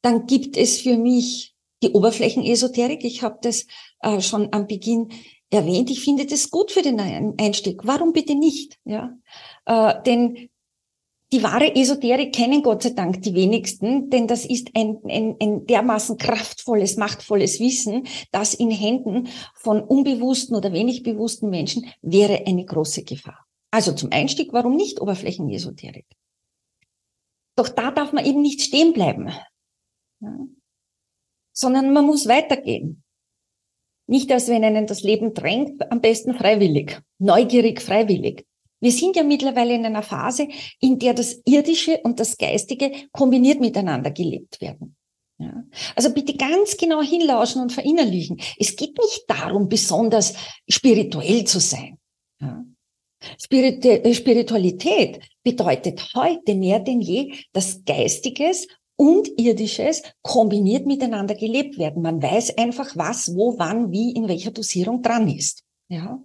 dann 0.00 0.26
gibt 0.26 0.56
es 0.56 0.80
für 0.80 0.96
mich 0.96 1.54
die 1.82 1.90
Oberflächenesoterik. 1.90 3.04
Ich 3.04 3.22
habe 3.22 3.38
das 3.42 3.66
äh, 4.00 4.20
schon 4.20 4.52
am 4.52 4.66
Beginn 4.66 5.08
erwähnt. 5.50 5.90
Ich 5.90 6.00
finde 6.00 6.24
das 6.24 6.50
gut 6.50 6.70
für 6.70 6.82
den 6.82 7.00
Einstieg. 7.00 7.80
Warum 7.84 8.12
bitte 8.12 8.34
nicht? 8.34 8.78
Ja, 8.84 9.16
äh, 9.66 10.02
denn 10.04 10.50
die 11.34 11.42
wahre 11.42 11.74
Esoterik 11.74 12.32
kennen 12.32 12.62
Gott 12.62 12.84
sei 12.84 12.90
Dank 12.90 13.20
die 13.22 13.34
wenigsten, 13.34 14.08
denn 14.08 14.28
das 14.28 14.44
ist 14.44 14.70
ein, 14.76 15.00
ein, 15.08 15.34
ein 15.40 15.66
dermaßen 15.66 16.16
kraftvolles, 16.16 16.96
machtvolles 16.96 17.58
Wissen, 17.58 18.06
das 18.30 18.54
in 18.54 18.70
Händen 18.70 19.26
von 19.56 19.82
unbewussten 19.82 20.54
oder 20.54 20.72
wenig 20.72 21.02
bewussten 21.02 21.50
Menschen 21.50 21.92
wäre 22.02 22.46
eine 22.46 22.64
große 22.64 23.02
Gefahr. 23.02 23.44
Also 23.72 23.92
zum 23.94 24.12
Einstieg, 24.12 24.52
warum 24.52 24.76
nicht 24.76 25.00
Oberflächenesoterik? 25.00 26.06
Doch 27.56 27.68
da 27.68 27.90
darf 27.90 28.12
man 28.12 28.24
eben 28.24 28.40
nicht 28.40 28.60
stehen 28.60 28.92
bleiben, 28.92 29.32
ja? 30.20 30.38
sondern 31.52 31.92
man 31.92 32.06
muss 32.06 32.28
weitergehen. 32.28 33.02
Nicht, 34.06 34.30
als 34.30 34.46
wenn 34.46 34.62
einen 34.62 34.86
das 34.86 35.02
Leben 35.02 35.34
drängt, 35.34 35.90
am 35.90 36.00
besten 36.00 36.34
freiwillig, 36.34 37.02
neugierig 37.18 37.82
freiwillig. 37.82 38.46
Wir 38.80 38.92
sind 38.92 39.16
ja 39.16 39.22
mittlerweile 39.22 39.74
in 39.74 39.86
einer 39.86 40.02
Phase, 40.02 40.48
in 40.80 40.98
der 40.98 41.14
das 41.14 41.40
Irdische 41.44 42.00
und 42.02 42.20
das 42.20 42.36
Geistige 42.36 42.92
kombiniert 43.12 43.60
miteinander 43.60 44.10
gelebt 44.10 44.60
werden. 44.60 44.96
Ja. 45.38 45.64
Also 45.96 46.12
bitte 46.12 46.36
ganz 46.36 46.76
genau 46.76 47.02
hinlauschen 47.02 47.62
und 47.62 47.72
verinnerlichen. 47.72 48.40
Es 48.58 48.76
geht 48.76 48.96
nicht 48.98 49.24
darum, 49.26 49.68
besonders 49.68 50.34
spirituell 50.68 51.44
zu 51.44 51.60
sein. 51.60 51.98
Ja. 52.40 52.64
Äh, 53.50 54.14
Spiritualität 54.14 55.20
bedeutet 55.42 56.14
heute 56.14 56.54
mehr 56.54 56.80
denn 56.80 57.00
je, 57.00 57.34
dass 57.52 57.84
Geistiges 57.84 58.66
und 58.96 59.28
Irdisches 59.38 60.02
kombiniert 60.22 60.86
miteinander 60.86 61.34
gelebt 61.34 61.78
werden. 61.78 62.02
Man 62.02 62.22
weiß 62.22 62.56
einfach, 62.58 62.96
was, 62.96 63.34
wo, 63.34 63.58
wann, 63.58 63.90
wie, 63.90 64.12
in 64.12 64.28
welcher 64.28 64.52
Dosierung 64.52 65.02
dran 65.02 65.28
ist. 65.28 65.64
Ja. 65.88 66.22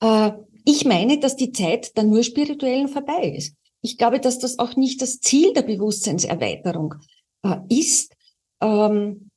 Äh, 0.00 0.32
ich 0.64 0.84
meine, 0.84 1.18
dass 1.18 1.36
die 1.36 1.52
Zeit 1.52 1.96
der 1.96 2.04
nur 2.04 2.22
spirituellen 2.22 2.88
vorbei 2.88 3.34
ist. 3.36 3.54
Ich 3.82 3.98
glaube, 3.98 4.18
dass 4.18 4.38
das 4.38 4.58
auch 4.58 4.76
nicht 4.76 5.02
das 5.02 5.20
Ziel 5.20 5.52
der 5.52 5.62
Bewusstseinserweiterung 5.62 6.94
äh, 7.42 7.56
ist. 7.68 8.14
Ähm, 8.62 9.30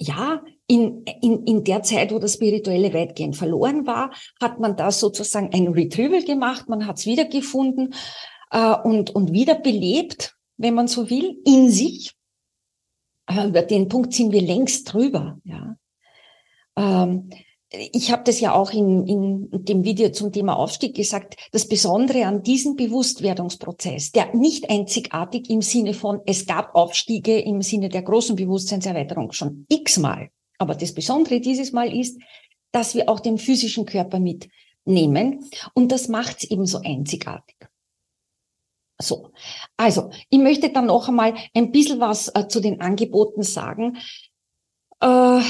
ja, 0.00 0.42
in, 0.66 1.04
in, 1.22 1.44
in 1.44 1.64
der 1.64 1.82
Zeit, 1.82 2.12
wo 2.12 2.18
das 2.18 2.34
Spirituelle 2.34 2.92
weitgehend 2.92 3.36
verloren 3.36 3.86
war, 3.86 4.12
hat 4.40 4.60
man 4.60 4.76
da 4.76 4.90
sozusagen 4.90 5.52
ein 5.52 5.68
Retrieval 5.68 6.22
gemacht, 6.22 6.68
man 6.68 6.86
hat 6.86 6.98
es 6.98 7.06
wiedergefunden 7.06 7.94
äh, 8.50 8.74
und, 8.74 9.10
und 9.10 9.32
wiederbelebt, 9.32 10.36
wenn 10.56 10.74
man 10.74 10.88
so 10.88 11.08
will, 11.10 11.40
in 11.44 11.70
sich. 11.70 12.14
Aber 13.26 13.46
über 13.46 13.62
den 13.62 13.88
Punkt 13.88 14.12
sind 14.12 14.32
wir 14.32 14.42
längst 14.42 14.92
drüber. 14.92 15.38
Ja. 15.44 15.76
Ähm, 16.76 17.30
ich 17.70 18.10
habe 18.10 18.24
das 18.24 18.40
ja 18.40 18.54
auch 18.54 18.72
in, 18.72 19.06
in 19.06 19.64
dem 19.64 19.84
Video 19.84 20.10
zum 20.10 20.32
Thema 20.32 20.56
Aufstieg 20.56 20.96
gesagt, 20.96 21.36
das 21.52 21.68
Besondere 21.68 22.24
an 22.24 22.42
diesem 22.42 22.76
Bewusstwerdungsprozess, 22.76 24.12
der 24.12 24.34
nicht 24.34 24.70
einzigartig 24.70 25.50
im 25.50 25.60
Sinne 25.60 25.92
von, 25.92 26.20
es 26.24 26.46
gab 26.46 26.74
Aufstiege 26.74 27.38
im 27.38 27.60
Sinne 27.60 27.90
der 27.90 28.02
großen 28.02 28.36
Bewusstseinserweiterung 28.36 29.32
schon 29.32 29.66
x-mal. 29.68 30.30
Aber 30.58 30.74
das 30.74 30.94
Besondere 30.94 31.40
dieses 31.40 31.72
Mal 31.72 31.94
ist, 31.94 32.18
dass 32.72 32.94
wir 32.94 33.08
auch 33.08 33.20
den 33.20 33.38
physischen 33.38 33.84
Körper 33.84 34.18
mitnehmen. 34.18 35.44
Und 35.74 35.92
das 35.92 36.08
macht 36.08 36.38
es 36.38 36.50
eben 36.50 36.66
einzigartig. 36.84 37.56
So, 39.00 39.30
also 39.76 40.10
ich 40.28 40.38
möchte 40.38 40.70
dann 40.70 40.86
noch 40.86 41.08
einmal 41.08 41.34
ein 41.54 41.70
bisschen 41.70 42.00
was 42.00 42.28
äh, 42.34 42.48
zu 42.48 42.60
den 42.60 42.80
Angeboten 42.80 43.42
sagen. 43.42 43.98
Äh, 45.00 45.40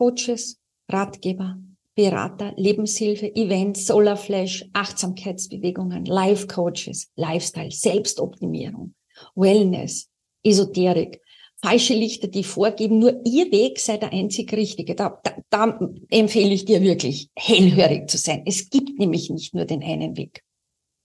Coaches, 0.00 0.58
Ratgeber, 0.88 1.58
Berater, 1.94 2.54
Lebenshilfe, 2.56 3.36
Events, 3.36 3.86
Solarflash, 3.86 4.64
Achtsamkeitsbewegungen, 4.72 6.06
Life-Coaches, 6.06 7.12
Lifestyle, 7.16 7.70
Selbstoptimierung, 7.70 8.94
Wellness, 9.34 10.08
Esoterik, 10.42 11.20
falsche 11.62 11.92
Lichter, 11.92 12.28
die 12.28 12.44
vorgeben, 12.44 12.98
nur 12.98 13.20
ihr 13.26 13.52
Weg 13.52 13.78
sei 13.78 13.98
der 13.98 14.10
einzig 14.10 14.50
richtige. 14.54 14.94
Da, 14.94 15.20
da, 15.22 15.36
da 15.50 15.78
empfehle 16.08 16.54
ich 16.54 16.64
dir 16.64 16.80
wirklich, 16.80 17.28
hellhörig 17.36 18.08
zu 18.08 18.16
sein. 18.16 18.44
Es 18.46 18.70
gibt 18.70 18.98
nämlich 18.98 19.28
nicht 19.28 19.52
nur 19.52 19.66
den 19.66 19.82
einen 19.82 20.16
Weg. 20.16 20.42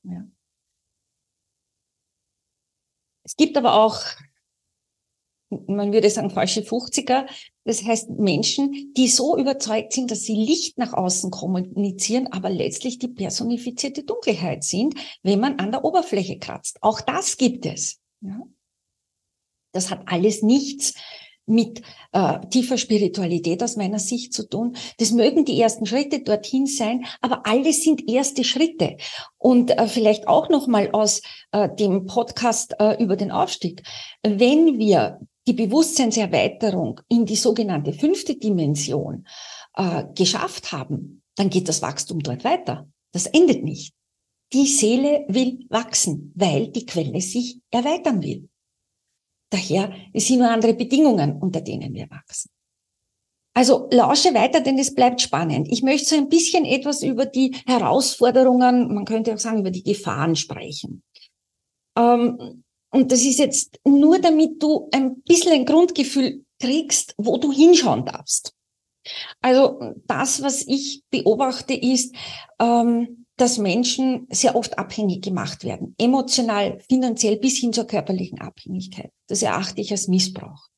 Ja. 0.03 0.25
Es 3.23 3.35
gibt 3.35 3.57
aber 3.57 3.73
auch 3.73 3.99
man 5.49 5.93
würde 5.93 6.09
sagen, 6.09 6.29
falsche 6.29 6.61
50er. 6.61 7.27
Das 7.63 7.83
heißt 7.83 8.09
Menschen, 8.11 8.93
die 8.95 9.07
so 9.07 9.37
überzeugt 9.37 9.93
sind, 9.93 10.11
dass 10.11 10.21
sie 10.21 10.35
Licht 10.35 10.77
nach 10.77 10.93
außen 10.93 11.31
kommunizieren, 11.31 12.27
aber 12.31 12.49
letztlich 12.49 12.99
die 12.99 13.07
personifizierte 13.07 14.03
Dunkelheit 14.03 14.63
sind, 14.63 14.95
wenn 15.23 15.39
man 15.39 15.59
an 15.59 15.71
der 15.71 15.83
Oberfläche 15.83 16.37
kratzt. 16.37 16.77
Auch 16.81 17.01
das 17.01 17.37
gibt 17.37 17.65
es. 17.65 17.99
Ja? 18.21 18.41
Das 19.71 19.89
hat 19.91 20.03
alles 20.05 20.41
nichts 20.41 20.93
mit 21.47 21.81
äh, 22.11 22.39
tiefer 22.49 22.77
Spiritualität 22.77 23.61
aus 23.61 23.75
meiner 23.75 23.99
Sicht 23.99 24.33
zu 24.33 24.47
tun. 24.47 24.75
Das 24.97 25.11
mögen 25.11 25.45
die 25.45 25.61
ersten 25.61 25.85
Schritte 25.85 26.21
dorthin 26.21 26.65
sein, 26.65 27.05
aber 27.21 27.45
alles 27.45 27.83
sind 27.83 28.09
erste 28.09 28.43
Schritte. 28.43 28.97
Und 29.37 29.71
äh, 29.77 29.87
vielleicht 29.87 30.27
auch 30.27 30.49
noch 30.49 30.67
mal 30.67 30.89
aus 30.91 31.21
äh, 31.51 31.69
dem 31.75 32.05
Podcast 32.05 32.75
äh, 32.79 33.01
über 33.01 33.15
den 33.15 33.31
Aufstieg. 33.31 33.83
Wenn 34.23 34.79
wir 34.79 35.19
die 35.47 35.53
Bewusstseinserweiterung 35.53 37.01
in 37.07 37.25
die 37.25 37.35
sogenannte 37.35 37.93
fünfte 37.93 38.35
Dimension 38.35 39.27
äh, 39.75 40.05
geschafft 40.15 40.71
haben, 40.71 41.21
dann 41.35 41.49
geht 41.49 41.69
das 41.69 41.81
Wachstum 41.81 42.19
dort 42.19 42.43
weiter. 42.43 42.89
Das 43.11 43.27
endet 43.27 43.63
nicht. 43.63 43.93
Die 44.53 44.65
Seele 44.65 45.25
will 45.27 45.65
wachsen, 45.69 46.31
weil 46.35 46.69
die 46.69 46.85
Quelle 46.85 47.21
sich 47.21 47.59
erweitern 47.71 48.21
will. 48.23 48.49
Daher 49.49 49.93
es 50.13 50.27
sind 50.27 50.39
nur 50.39 50.49
andere 50.49 50.73
Bedingungen, 50.73 51.37
unter 51.39 51.61
denen 51.61 51.93
wir 51.93 52.09
wachsen. 52.09 52.49
Also 53.53 53.87
lausche 53.91 54.33
weiter, 54.33 54.59
denn 54.59 54.77
es 54.77 54.93
bleibt 54.93 55.21
spannend. 55.21 55.67
Ich 55.71 55.81
möchte 55.81 56.09
so 56.09 56.15
ein 56.17 56.27
bisschen 56.27 56.65
etwas 56.65 57.03
über 57.03 57.25
die 57.25 57.55
Herausforderungen, 57.65 58.93
man 58.93 59.05
könnte 59.05 59.33
auch 59.33 59.39
sagen, 59.39 59.59
über 59.59 59.71
die 59.71 59.83
Gefahren 59.83 60.35
sprechen. 60.35 61.03
Ähm, 61.97 62.64
und 62.95 63.11
das 63.11 63.23
ist 63.23 63.39
jetzt 63.39 63.79
nur, 63.85 64.19
damit 64.19 64.63
du 64.63 64.87
ein 64.93 65.21
bisschen 65.23 65.51
ein 65.51 65.65
Grundgefühl 65.65 66.45
kriegst, 66.61 67.13
wo 67.17 67.37
du 67.37 67.51
hinschauen 67.51 68.05
darfst. 68.05 68.53
Also 69.41 69.93
das, 70.07 70.41
was 70.41 70.65
ich 70.65 71.03
beobachte, 71.09 71.73
ist, 71.73 72.15
ähm, 72.57 73.25
dass 73.35 73.57
Menschen 73.57 74.27
sehr 74.31 74.55
oft 74.55 74.79
abhängig 74.79 75.21
gemacht 75.23 75.65
werden, 75.65 75.93
emotional, 75.97 76.79
finanziell 76.87 77.35
bis 77.35 77.57
hin 77.57 77.73
zur 77.73 77.85
körperlichen 77.85 78.39
Abhängigkeit. 78.39 79.11
Das 79.27 79.41
erachte 79.41 79.81
ich 79.81 79.91
als 79.91 80.07
Missbrauch. 80.07 80.69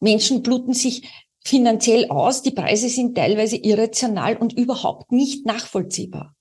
Menschen 0.00 0.42
bluten 0.42 0.74
sich 0.74 1.08
finanziell 1.42 2.10
aus, 2.10 2.42
die 2.42 2.50
Preise 2.50 2.90
sind 2.90 3.14
teilweise 3.14 3.56
irrational 3.56 4.36
und 4.36 4.52
überhaupt 4.52 5.12
nicht 5.12 5.46
nachvollziehbar. 5.46 6.36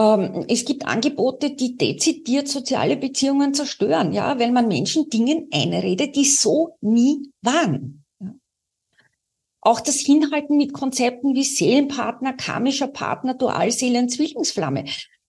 Ähm, 0.00 0.46
es 0.48 0.64
gibt 0.64 0.86
Angebote, 0.86 1.50
die 1.50 1.76
dezidiert 1.76 2.48
soziale 2.48 2.96
Beziehungen 2.96 3.52
zerstören, 3.52 4.12
ja, 4.12 4.38
weil 4.38 4.50
man 4.50 4.66
Menschen 4.66 5.10
Dingen 5.10 5.48
einredet, 5.52 6.16
die 6.16 6.24
so 6.24 6.76
nie 6.80 7.30
waren. 7.42 8.04
Auch 9.60 9.80
das 9.80 9.96
Hinhalten 9.96 10.56
mit 10.56 10.72
Konzepten 10.72 11.34
wie 11.34 11.44
Seelenpartner, 11.44 12.32
karmischer 12.32 12.86
Partner, 12.86 13.34
Dualseelen, 13.34 14.08
Zwillingsflamme. 14.08 14.86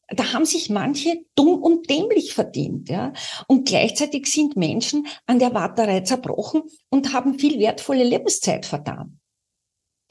Da 0.08 0.32
haben 0.32 0.46
sich 0.46 0.70
manche 0.70 1.26
dumm 1.36 1.62
und 1.62 1.90
dämlich 1.90 2.34
verdient, 2.34 2.90
ja. 2.90 3.12
Und 3.48 3.68
gleichzeitig 3.68 4.28
sind 4.28 4.56
Menschen 4.56 5.06
an 5.26 5.40
der 5.40 5.54
Warterei 5.54 6.02
zerbrochen 6.02 6.64
und 6.90 7.14
haben 7.14 7.40
viel 7.40 7.60
wertvolle 7.60 8.06
Lebenszeit 8.06 8.66
vertan. 8.66 9.21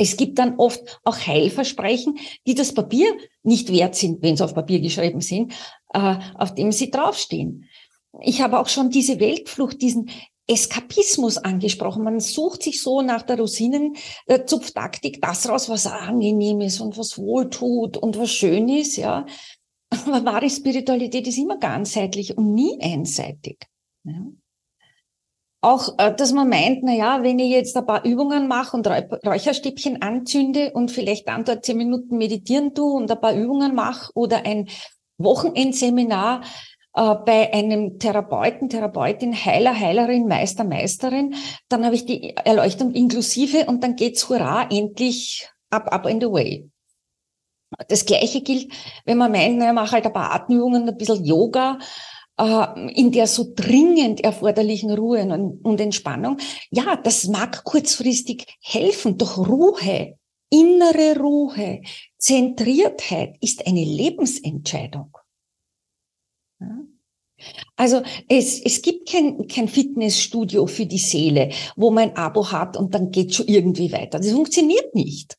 Es 0.01 0.17
gibt 0.17 0.39
dann 0.39 0.55
oft 0.57 0.99
auch 1.05 1.27
Heilversprechen, 1.27 2.19
die 2.47 2.55
das 2.55 2.73
Papier 2.73 3.15
nicht 3.43 3.71
wert 3.71 3.95
sind, 3.95 4.23
wenn 4.23 4.35
sie 4.35 4.43
auf 4.43 4.55
Papier 4.55 4.81
geschrieben 4.81 5.21
sind, 5.21 5.53
äh, 5.93 6.17
auf 6.37 6.55
dem 6.55 6.73
sie 6.73 6.91
draufstehen. 6.91 7.69
Ich 8.23 8.41
habe 8.41 8.59
auch 8.59 8.69
schon 8.69 8.89
diese 8.89 9.21
Weltflucht, 9.21 9.83
diesen 9.83 10.09
Eskapismus 10.47 11.37
angesprochen. 11.37 12.03
Man 12.03 12.19
sucht 12.19 12.63
sich 12.63 12.81
so 12.81 13.03
nach 13.03 13.21
der 13.21 13.39
Rosinenzupftaktik 13.39 15.21
das 15.21 15.47
raus, 15.47 15.69
was 15.69 15.87
angenehm 15.87 16.63
ist 16.63 16.81
und 16.81 16.97
was 16.97 17.19
wohltut 17.19 17.99
und 17.99 18.17
was 18.17 18.31
schön 18.31 18.71
ist, 18.71 18.97
ja. 18.97 19.27
Aber 19.91 20.25
wahre 20.25 20.49
Spiritualität 20.49 21.27
ist 21.27 21.37
immer 21.37 21.59
ganzheitlich 21.59 22.39
und 22.39 22.55
nie 22.55 22.81
einseitig. 22.81 23.59
Ja 24.05 24.15
auch, 25.61 25.99
äh, 25.99 26.15
dass 26.15 26.33
man 26.33 26.49
meint, 26.49 26.83
na 26.83 26.93
ja, 26.93 27.23
wenn 27.23 27.39
ich 27.39 27.51
jetzt 27.51 27.77
ein 27.77 27.87
paar 27.87 28.05
Übungen 28.05 28.49
mache 28.49 28.77
und 28.77 28.87
Räucherstäbchen 28.87 30.03
anzünde 30.03 30.73
und 30.73 30.91
vielleicht 30.91 31.29
dann 31.29 31.45
dort 31.45 31.65
zehn 31.65 31.77
Minuten 31.77 32.17
meditieren 32.17 32.75
tue 32.75 32.93
und 32.93 33.11
ein 33.11 33.21
paar 33.21 33.35
Übungen 33.35 33.75
mache 33.75 34.11
oder 34.15 34.47
ein 34.47 34.69
Wochenendseminar 35.19 36.43
äh, 36.95 37.15
bei 37.27 37.53
einem 37.53 37.99
Therapeuten, 37.99 38.69
Therapeutin, 38.71 39.35
Heiler, 39.35 39.79
Heilerin, 39.79 40.27
Meister, 40.27 40.65
Meisterin, 40.65 41.35
dann 41.69 41.85
habe 41.85 41.95
ich 41.95 42.07
die 42.07 42.37
Erleuchtung 42.37 42.93
inklusive 42.93 43.67
und 43.67 43.85
dann 43.85 43.97
geht's 43.97 44.29
hurra, 44.29 44.67
endlich 44.71 45.49
up, 45.71 45.93
up 45.93 46.07
and 46.07 46.25
away. 46.25 46.69
Das 47.87 48.05
Gleiche 48.05 48.41
gilt, 48.41 48.73
wenn 49.05 49.19
man 49.19 49.31
meint, 49.31 49.59
na, 49.59 49.69
ich 49.69 49.75
mache 49.75 49.93
halt 49.93 50.07
ein 50.07 50.13
paar 50.13 50.33
Atemübungen, 50.35 50.89
ein 50.89 50.97
bisschen 50.97 51.25
Yoga, 51.25 51.79
in 52.95 53.13
der 53.13 53.27
so 53.27 53.53
dringend 53.55 54.21
erforderlichen 54.21 54.91
Ruhe 54.91 55.23
und, 55.23 55.65
und 55.65 55.81
Entspannung. 55.81 56.39
Ja, 56.71 56.97
das 56.97 57.29
mag 57.29 57.65
kurzfristig 57.65 58.47
helfen, 58.63 59.19
doch 59.19 59.37
Ruhe 59.39 60.17
innere 60.51 61.19
Ruhe, 61.19 61.83
Zentriertheit 62.19 63.37
ist 63.41 63.67
eine 63.67 63.85
Lebensentscheidung. 63.85 65.17
Also 67.77 68.03
es, 68.29 68.61
es 68.61 68.83
gibt 68.83 69.09
kein, 69.09 69.47
kein 69.47 69.69
Fitnessstudio 69.69 70.67
für 70.67 70.85
die 70.85 70.99
Seele, 70.99 71.51
wo 71.77 71.91
man 71.91 72.11
ein 72.11 72.17
Abo 72.17 72.53
hat 72.53 72.77
und 72.77 72.95
dann 72.95 73.11
geht 73.11 73.35
schon 73.35 73.47
irgendwie 73.49 73.93
weiter. 73.93 74.19
Das 74.19 74.31
funktioniert 74.31 74.95
nicht. 74.95 75.39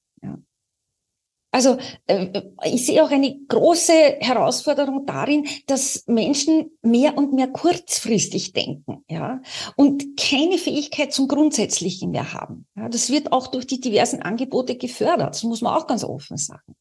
Also 1.52 1.78
äh, 2.08 2.42
ich 2.64 2.86
sehe 2.86 3.04
auch 3.04 3.12
eine 3.12 3.38
große 3.48 3.92
Herausforderung 4.20 5.06
darin, 5.06 5.48
dass 5.68 6.06
Menschen 6.08 6.72
mehr 6.82 7.18
und 7.18 7.34
mehr 7.34 7.48
kurzfristig 7.48 8.54
denken, 8.54 9.04
ja, 9.10 9.42
und 9.76 10.18
keine 10.18 10.58
Fähigkeit 10.58 11.14
zum 11.14 11.28
Grundsätzlichen 11.28 12.12
mehr 12.12 12.34
haben. 12.34 12.68
Ja, 12.76 12.88
das 12.88 13.10
wird 13.10 13.34
auch 13.34 13.48
durch 13.48 13.68
die 13.68 13.82
diversen 13.82 14.22
Angebote 14.22 14.78
gefördert. 14.78 15.36
Das 15.36 15.44
muss 15.44 15.62
man 15.62 15.76
auch 15.76 15.88
ganz 15.88 16.06
offen 16.06 16.38
sagen. 16.38 16.76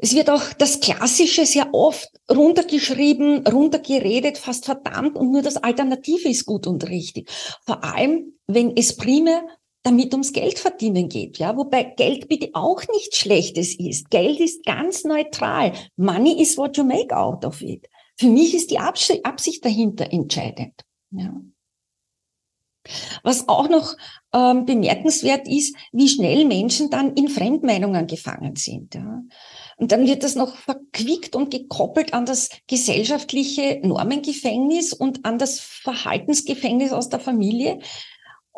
Es 0.00 0.14
wird 0.14 0.30
auch 0.30 0.52
das 0.52 0.78
Klassische 0.78 1.44
sehr 1.44 1.74
oft 1.74 2.08
runtergeschrieben, 2.30 3.44
runtergeredet, 3.46 4.38
fast 4.38 4.64
verdammt 4.64 5.16
und 5.16 5.32
nur 5.32 5.42
das 5.42 5.56
Alternative 5.56 6.28
ist 6.28 6.46
gut 6.46 6.68
und 6.68 6.88
richtig. 6.88 7.28
Vor 7.66 7.82
allem, 7.82 8.34
wenn 8.46 8.76
es 8.76 8.96
primär 8.96 9.42
damit 9.82 10.12
ums 10.12 10.32
Geld 10.32 10.58
verdienen 10.58 11.08
geht, 11.08 11.38
ja, 11.38 11.56
wobei 11.56 11.84
Geld 11.84 12.28
bitte 12.28 12.50
auch 12.52 12.82
nichts 12.92 13.18
Schlechtes 13.18 13.78
ist. 13.78 14.10
Geld 14.10 14.40
ist 14.40 14.64
ganz 14.64 15.04
neutral. 15.04 15.72
Money 15.96 16.40
is 16.40 16.58
what 16.58 16.76
you 16.76 16.84
make 16.84 17.16
out 17.16 17.44
of 17.44 17.62
it. 17.62 17.88
Für 18.16 18.26
mich 18.26 18.54
ist 18.54 18.70
die 18.70 18.80
Absicht 18.80 19.64
dahinter 19.64 20.12
entscheidend. 20.12 20.74
Ja. 21.10 21.32
Was 23.22 23.48
auch 23.48 23.68
noch 23.68 23.96
ähm, 24.32 24.64
bemerkenswert 24.64 25.46
ist, 25.46 25.76
wie 25.92 26.08
schnell 26.08 26.44
Menschen 26.44 26.90
dann 26.90 27.14
in 27.14 27.28
Fremdmeinungen 27.28 28.06
gefangen 28.06 28.56
sind. 28.56 28.94
Ja. 28.94 29.22
Und 29.76 29.92
dann 29.92 30.06
wird 30.06 30.24
das 30.24 30.34
noch 30.34 30.56
verquickt 30.56 31.36
und 31.36 31.50
gekoppelt 31.50 32.14
an 32.14 32.26
das 32.26 32.48
gesellschaftliche 32.66 33.80
Normengefängnis 33.82 34.92
und 34.92 35.24
an 35.24 35.38
das 35.38 35.60
Verhaltensgefängnis 35.60 36.92
aus 36.92 37.08
der 37.08 37.20
Familie. 37.20 37.78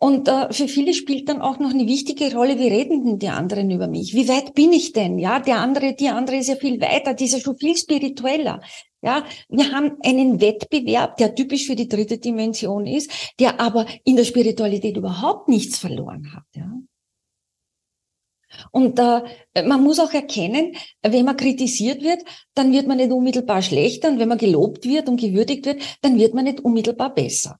Und 0.00 0.28
äh, 0.28 0.50
für 0.50 0.66
viele 0.66 0.94
spielt 0.94 1.28
dann 1.28 1.42
auch 1.42 1.58
noch 1.58 1.74
eine 1.74 1.86
wichtige 1.86 2.34
Rolle, 2.34 2.58
wie 2.58 2.68
reden 2.68 3.04
denn 3.04 3.18
die 3.18 3.28
anderen 3.28 3.70
über 3.70 3.86
mich? 3.86 4.14
Wie 4.14 4.28
weit 4.28 4.54
bin 4.54 4.72
ich 4.72 4.94
denn? 4.94 5.18
Ja, 5.18 5.40
der 5.40 5.58
andere, 5.58 5.94
die 5.94 6.08
andere 6.08 6.36
ist 6.36 6.48
ja 6.48 6.56
viel 6.56 6.80
weiter, 6.80 7.12
die 7.12 7.26
ist 7.26 7.34
ja 7.34 7.40
schon 7.40 7.58
viel 7.58 7.76
spiritueller. 7.76 8.62
Ja, 9.02 9.26
wir 9.50 9.72
haben 9.72 9.98
einen 10.02 10.40
Wettbewerb, 10.40 11.18
der 11.18 11.34
typisch 11.34 11.66
für 11.66 11.76
die 11.76 11.86
dritte 11.86 12.16
Dimension 12.16 12.86
ist, 12.86 13.10
der 13.38 13.60
aber 13.60 13.84
in 14.04 14.16
der 14.16 14.24
Spiritualität 14.24 14.96
überhaupt 14.96 15.50
nichts 15.50 15.76
verloren 15.76 16.32
hat. 16.34 16.44
Ja. 16.54 16.72
Und 18.72 18.98
äh, 18.98 19.64
man 19.66 19.84
muss 19.84 20.00
auch 20.00 20.14
erkennen, 20.14 20.76
wenn 21.02 21.26
man 21.26 21.36
kritisiert 21.36 22.00
wird, 22.00 22.24
dann 22.54 22.72
wird 22.72 22.86
man 22.86 22.96
nicht 22.96 23.12
unmittelbar 23.12 23.60
schlechter 23.60 24.08
und 24.08 24.18
wenn 24.18 24.30
man 24.30 24.38
gelobt 24.38 24.86
wird 24.86 25.10
und 25.10 25.20
gewürdigt 25.20 25.66
wird, 25.66 25.82
dann 26.00 26.18
wird 26.18 26.32
man 26.32 26.44
nicht 26.44 26.60
unmittelbar 26.60 27.14
besser. 27.14 27.60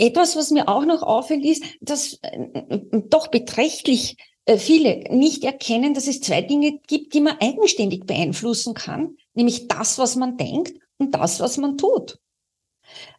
Etwas, 0.00 0.34
was 0.34 0.50
mir 0.50 0.68
auch 0.68 0.86
noch 0.86 1.02
auffällt, 1.02 1.44
ist, 1.44 1.62
dass 1.80 2.18
äh, 2.22 2.68
doch 3.08 3.28
beträchtlich 3.28 4.16
äh, 4.46 4.56
viele 4.56 5.04
nicht 5.10 5.44
erkennen, 5.44 5.94
dass 5.94 6.06
es 6.06 6.20
zwei 6.20 6.42
Dinge 6.42 6.80
gibt, 6.86 7.14
die 7.14 7.20
man 7.20 7.36
eigenständig 7.38 8.06
beeinflussen 8.06 8.74
kann, 8.74 9.16
nämlich 9.34 9.68
das, 9.68 9.98
was 9.98 10.16
man 10.16 10.36
denkt 10.36 10.72
und 10.98 11.14
das, 11.14 11.40
was 11.40 11.58
man 11.58 11.76
tut. 11.76 12.18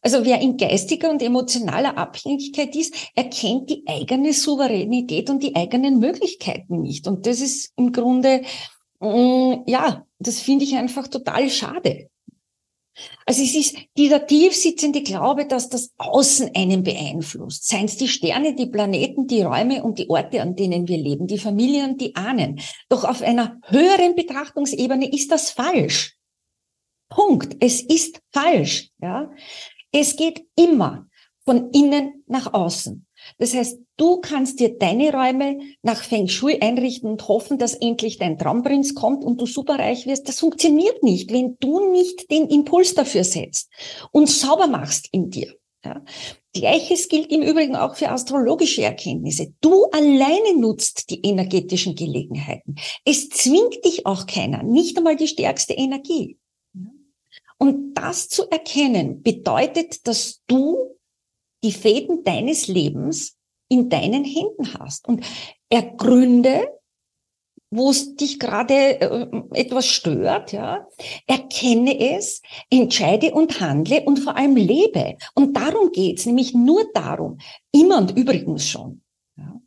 Also 0.01 0.25
wer 0.25 0.41
in 0.41 0.57
geistiger 0.57 1.09
und 1.09 1.21
emotionaler 1.21 1.97
Abhängigkeit 1.97 2.75
ist, 2.75 2.93
erkennt 3.15 3.69
die 3.69 3.83
eigene 3.87 4.33
Souveränität 4.33 5.29
und 5.29 5.43
die 5.43 5.55
eigenen 5.55 5.99
Möglichkeiten 5.99 6.81
nicht. 6.81 7.07
Und 7.07 7.25
das 7.25 7.39
ist 7.41 7.71
im 7.77 7.91
Grunde, 7.91 8.41
mm, 8.99 9.63
ja, 9.67 10.05
das 10.19 10.41
finde 10.41 10.65
ich 10.65 10.75
einfach 10.75 11.07
total 11.07 11.49
schade. 11.49 12.09
Also 13.25 13.41
es 13.41 13.55
ist 13.55 13.77
dieser 13.97 14.27
tiefsitzende 14.27 15.01
Glaube, 15.01 15.45
dass 15.45 15.69
das 15.69 15.91
Außen 15.97 16.51
einen 16.55 16.83
beeinflusst. 16.83 17.67
Seien 17.67 17.85
es 17.85 17.97
die 17.97 18.07
Sterne, 18.07 18.55
die 18.55 18.67
Planeten, 18.67 19.27
die 19.27 19.41
Räume 19.41 19.83
und 19.83 19.99
die 19.99 20.09
Orte, 20.09 20.41
an 20.41 20.55
denen 20.55 20.87
wir 20.87 20.97
leben, 20.97 21.27
die 21.27 21.37
Familien, 21.37 21.97
die 21.97 22.15
Ahnen. 22.15 22.59
Doch 22.89 23.03
auf 23.03 23.21
einer 23.21 23.59
höheren 23.65 24.15
Betrachtungsebene 24.15 25.11
ist 25.11 25.31
das 25.31 25.51
falsch. 25.51 26.17
Punkt. 27.09 27.57
Es 27.59 27.81
ist 27.81 28.21
falsch. 28.31 28.89
Ja. 29.01 29.31
Es 29.91 30.15
geht 30.15 30.45
immer 30.55 31.07
von 31.45 31.71
innen 31.71 32.23
nach 32.27 32.53
außen. 32.53 33.05
Das 33.37 33.53
heißt, 33.53 33.79
du 34.01 34.17
kannst 34.17 34.59
dir 34.59 34.79
deine 34.79 35.13
Räume 35.13 35.59
nach 35.83 36.01
Feng 36.01 36.27
Shui 36.27 36.59
einrichten 36.59 37.07
und 37.07 37.27
hoffen, 37.27 37.59
dass 37.59 37.75
endlich 37.75 38.17
dein 38.17 38.39
Traumprinz 38.39 38.95
kommt 38.95 39.23
und 39.23 39.39
du 39.39 39.45
superreich 39.45 40.07
wirst. 40.07 40.27
Das 40.27 40.39
funktioniert 40.39 41.03
nicht, 41.03 41.31
wenn 41.31 41.55
du 41.59 41.91
nicht 41.91 42.31
den 42.31 42.47
Impuls 42.47 42.95
dafür 42.95 43.23
setzt 43.23 43.69
und 44.11 44.27
sauber 44.27 44.65
machst 44.65 45.07
in 45.11 45.29
dir. 45.29 45.53
Ja. 45.85 46.03
Gleiches 46.53 47.09
gilt 47.09 47.31
im 47.31 47.43
Übrigen 47.43 47.75
auch 47.75 47.95
für 47.95 48.09
astrologische 48.09 48.81
Erkenntnisse. 48.81 49.53
Du 49.61 49.85
alleine 49.85 50.59
nutzt 50.59 51.11
die 51.11 51.21
energetischen 51.23 51.95
Gelegenheiten. 51.95 52.75
Es 53.05 53.29
zwingt 53.29 53.85
dich 53.85 54.07
auch 54.07 54.25
keiner, 54.25 54.63
nicht 54.63 54.97
einmal 54.97 55.15
die 55.15 55.27
stärkste 55.27 55.73
Energie. 55.73 56.39
Und 57.59 57.93
das 57.93 58.29
zu 58.29 58.49
erkennen 58.49 59.21
bedeutet, 59.21 60.07
dass 60.07 60.41
du 60.47 60.97
die 61.63 61.71
Fäden 61.71 62.23
deines 62.23 62.67
Lebens 62.67 63.37
in 63.71 63.89
deinen 63.89 64.25
Händen 64.25 64.73
hast 64.77 65.07
und 65.07 65.25
ergründe, 65.69 66.67
wo 67.73 67.89
es 67.89 68.17
dich 68.17 68.37
gerade 68.37 68.99
äh, 68.99 69.27
etwas 69.53 69.85
stört, 69.85 70.51
ja, 70.51 70.85
erkenne 71.25 72.17
es, 72.17 72.41
entscheide 72.69 73.33
und 73.33 73.61
handle 73.61 74.03
und 74.03 74.19
vor 74.19 74.35
allem 74.35 74.57
lebe. 74.57 75.15
Und 75.35 75.55
darum 75.55 75.93
geht's, 75.93 76.25
nämlich 76.25 76.53
nur 76.53 76.83
darum, 76.93 77.37
immer 77.71 77.97
und 77.97 78.17
übrigens 78.17 78.67
schon. 78.67 79.01
Ja. 79.37 79.61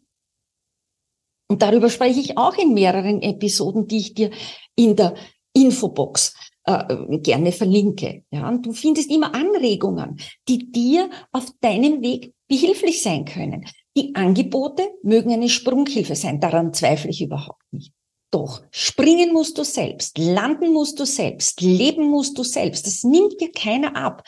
Und 1.49 1.62
darüber 1.62 1.88
spreche 1.88 2.21
ich 2.21 2.37
auch 2.37 2.59
in 2.59 2.75
mehreren 2.75 3.23
Episoden, 3.23 3.87
die 3.87 3.99
ich 3.99 4.12
dir 4.12 4.31
in 4.77 4.97
der 4.97 5.14
Infobox 5.55 6.35
äh, 6.64 7.19
gerne 7.21 7.53
verlinke. 7.53 8.25
Ja, 8.31 8.51
und 8.51 8.67
du 8.67 8.75
findest 8.75 9.11
immer 9.11 9.35
Anregungen, 9.35 10.19
die 10.47 10.71
dir 10.71 11.09
auf 11.33 11.47
deinem 11.62 12.03
Weg 12.03 12.35
behilflich 12.49 13.03
sein 13.03 13.25
können. 13.25 13.64
Die 13.97 14.15
Angebote 14.15 14.89
mögen 15.03 15.33
eine 15.33 15.49
Sprunghilfe 15.49 16.17
sein, 16.17 16.41
daran 16.41 16.73
zweifle 16.75 17.11
ich 17.11 17.23
überhaupt 17.23 17.63
nicht. 17.73 17.93
Doch 18.31 18.63
springen 18.73 19.33
musst 19.33 19.59
du 19.59 19.65
selbst, 19.65 20.19
landen 20.19 20.73
musst 20.73 20.99
du 20.99 21.05
selbst, 21.05 21.61
leben 21.61 22.11
musst 22.11 22.37
du 22.37 22.43
selbst. 22.43 22.87
Das 22.87 23.05
nimmt 23.05 23.41
dir 23.41 23.53
keiner 23.53 23.95
ab. 23.95 24.25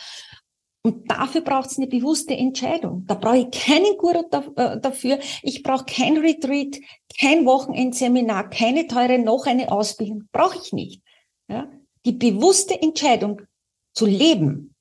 Und 0.83 1.11
dafür 1.11 1.41
braucht 1.41 1.73
es 1.73 1.79
eine 1.79 1.89
bewusste 1.89 2.37
Entscheidung. 2.37 3.05
Da 3.09 3.15
brauche 3.15 3.39
ich 3.39 3.51
keinen 3.51 3.97
Guru 3.99 4.23
äh, 4.55 4.81
dafür. 4.81 5.19
Ich 5.43 5.65
brauche 5.65 5.85
kein 5.85 6.17
Retreat, 6.19 6.77
kein 7.19 7.45
Wochenendseminar, 7.45 8.51
keine 8.51 8.87
teure 8.87 9.19
noch 9.19 9.47
eine 9.47 9.73
Ausbildung. 9.73 10.29
Brauche 10.31 10.59
ich 10.63 10.73
nicht. 10.73 11.03
Ja? 11.49 11.69
die 12.07 12.13
bewusste 12.13 12.81
Entscheidung 12.81 13.43
zu 13.93 14.07
leben 14.07 14.75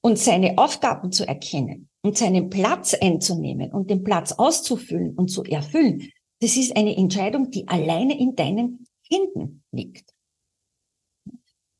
und 0.00 0.18
seine 0.18 0.56
Aufgaben 0.56 1.12
zu 1.12 1.28
erkennen 1.28 1.88
und 2.06 2.16
seinen 2.16 2.50
Platz 2.50 2.94
einzunehmen 2.94 3.72
und 3.72 3.90
den 3.90 4.04
Platz 4.04 4.30
auszufüllen 4.30 5.16
und 5.16 5.28
zu 5.28 5.42
erfüllen, 5.42 6.08
das 6.40 6.56
ist 6.56 6.76
eine 6.76 6.96
Entscheidung, 6.96 7.50
die 7.50 7.66
alleine 7.66 8.16
in 8.16 8.36
deinen 8.36 8.86
Händen 9.10 9.64
liegt. 9.72 10.12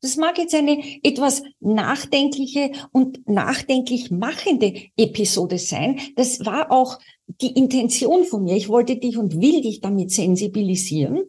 Das 0.01 0.17
mag 0.17 0.37
jetzt 0.37 0.53
eine 0.53 0.79
etwas 1.03 1.43
nachdenkliche 1.59 2.71
und 2.91 3.27
nachdenklich 3.27 4.11
machende 4.11 4.73
Episode 4.97 5.57
sein. 5.59 5.99
Das 6.15 6.45
war 6.45 6.71
auch 6.71 6.99
die 7.27 7.53
Intention 7.53 8.25
von 8.25 8.43
mir. 8.43 8.57
Ich 8.57 8.67
wollte 8.67 8.97
dich 8.97 9.17
und 9.17 9.39
will 9.39 9.61
dich 9.61 9.79
damit 9.79 10.11
sensibilisieren. 10.11 11.23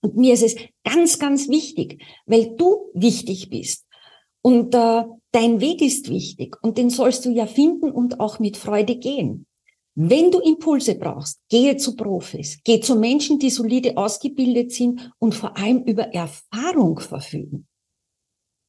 Und 0.00 0.16
mir 0.16 0.32
ist 0.32 0.42
es 0.42 0.56
ganz, 0.84 1.18
ganz 1.18 1.48
wichtig, 1.48 2.02
weil 2.24 2.56
du 2.56 2.90
wichtig 2.94 3.50
bist. 3.50 3.84
Und 4.40 4.74
äh, 4.74 5.04
dein 5.36 5.60
Weg 5.60 5.82
ist 5.82 6.08
wichtig 6.08 6.56
und 6.62 6.78
den 6.78 6.88
sollst 6.88 7.26
du 7.26 7.30
ja 7.30 7.46
finden 7.46 7.90
und 7.90 8.20
auch 8.20 8.38
mit 8.38 8.56
Freude 8.56 8.96
gehen. 8.96 9.46
Wenn 9.94 10.30
du 10.30 10.40
Impulse 10.40 10.94
brauchst, 10.94 11.40
gehe 11.50 11.76
zu 11.76 11.94
Profis, 11.94 12.60
geh 12.64 12.80
zu 12.80 12.96
Menschen, 12.96 13.38
die 13.38 13.50
solide 13.50 13.98
ausgebildet 13.98 14.72
sind 14.72 15.12
und 15.18 15.34
vor 15.34 15.58
allem 15.58 15.82
über 15.84 16.14
Erfahrung 16.14 17.00
verfügen. 17.00 17.66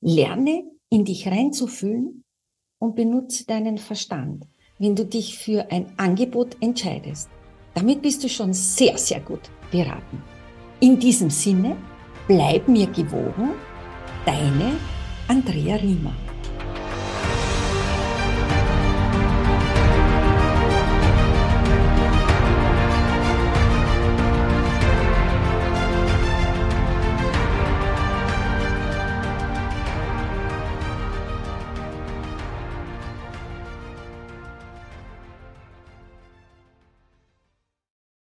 Lerne 0.02 0.66
in 0.90 1.06
dich 1.06 1.28
reinzufühlen 1.28 2.26
und 2.80 2.96
benutze 2.96 3.46
deinen 3.46 3.78
Verstand, 3.78 4.46
wenn 4.78 4.96
du 4.96 5.06
dich 5.06 5.38
für 5.38 5.72
ein 5.72 5.94
Angebot 5.96 6.58
entscheidest. 6.60 7.30
Damit 7.76 8.02
bist 8.02 8.26
du 8.26 8.30
schon 8.30 8.52
sehr, 8.52 8.98
sehr 8.98 9.22
gut 9.22 9.50
beraten. 9.72 10.22
In 10.82 11.00
diesem 11.00 11.30
Sinne, 11.30 11.78
bleib 12.28 12.68
mir 12.68 12.88
gewogen, 12.88 13.52
deine 14.26 14.74
Andrea 15.30 15.78
Riemer. 15.78 16.27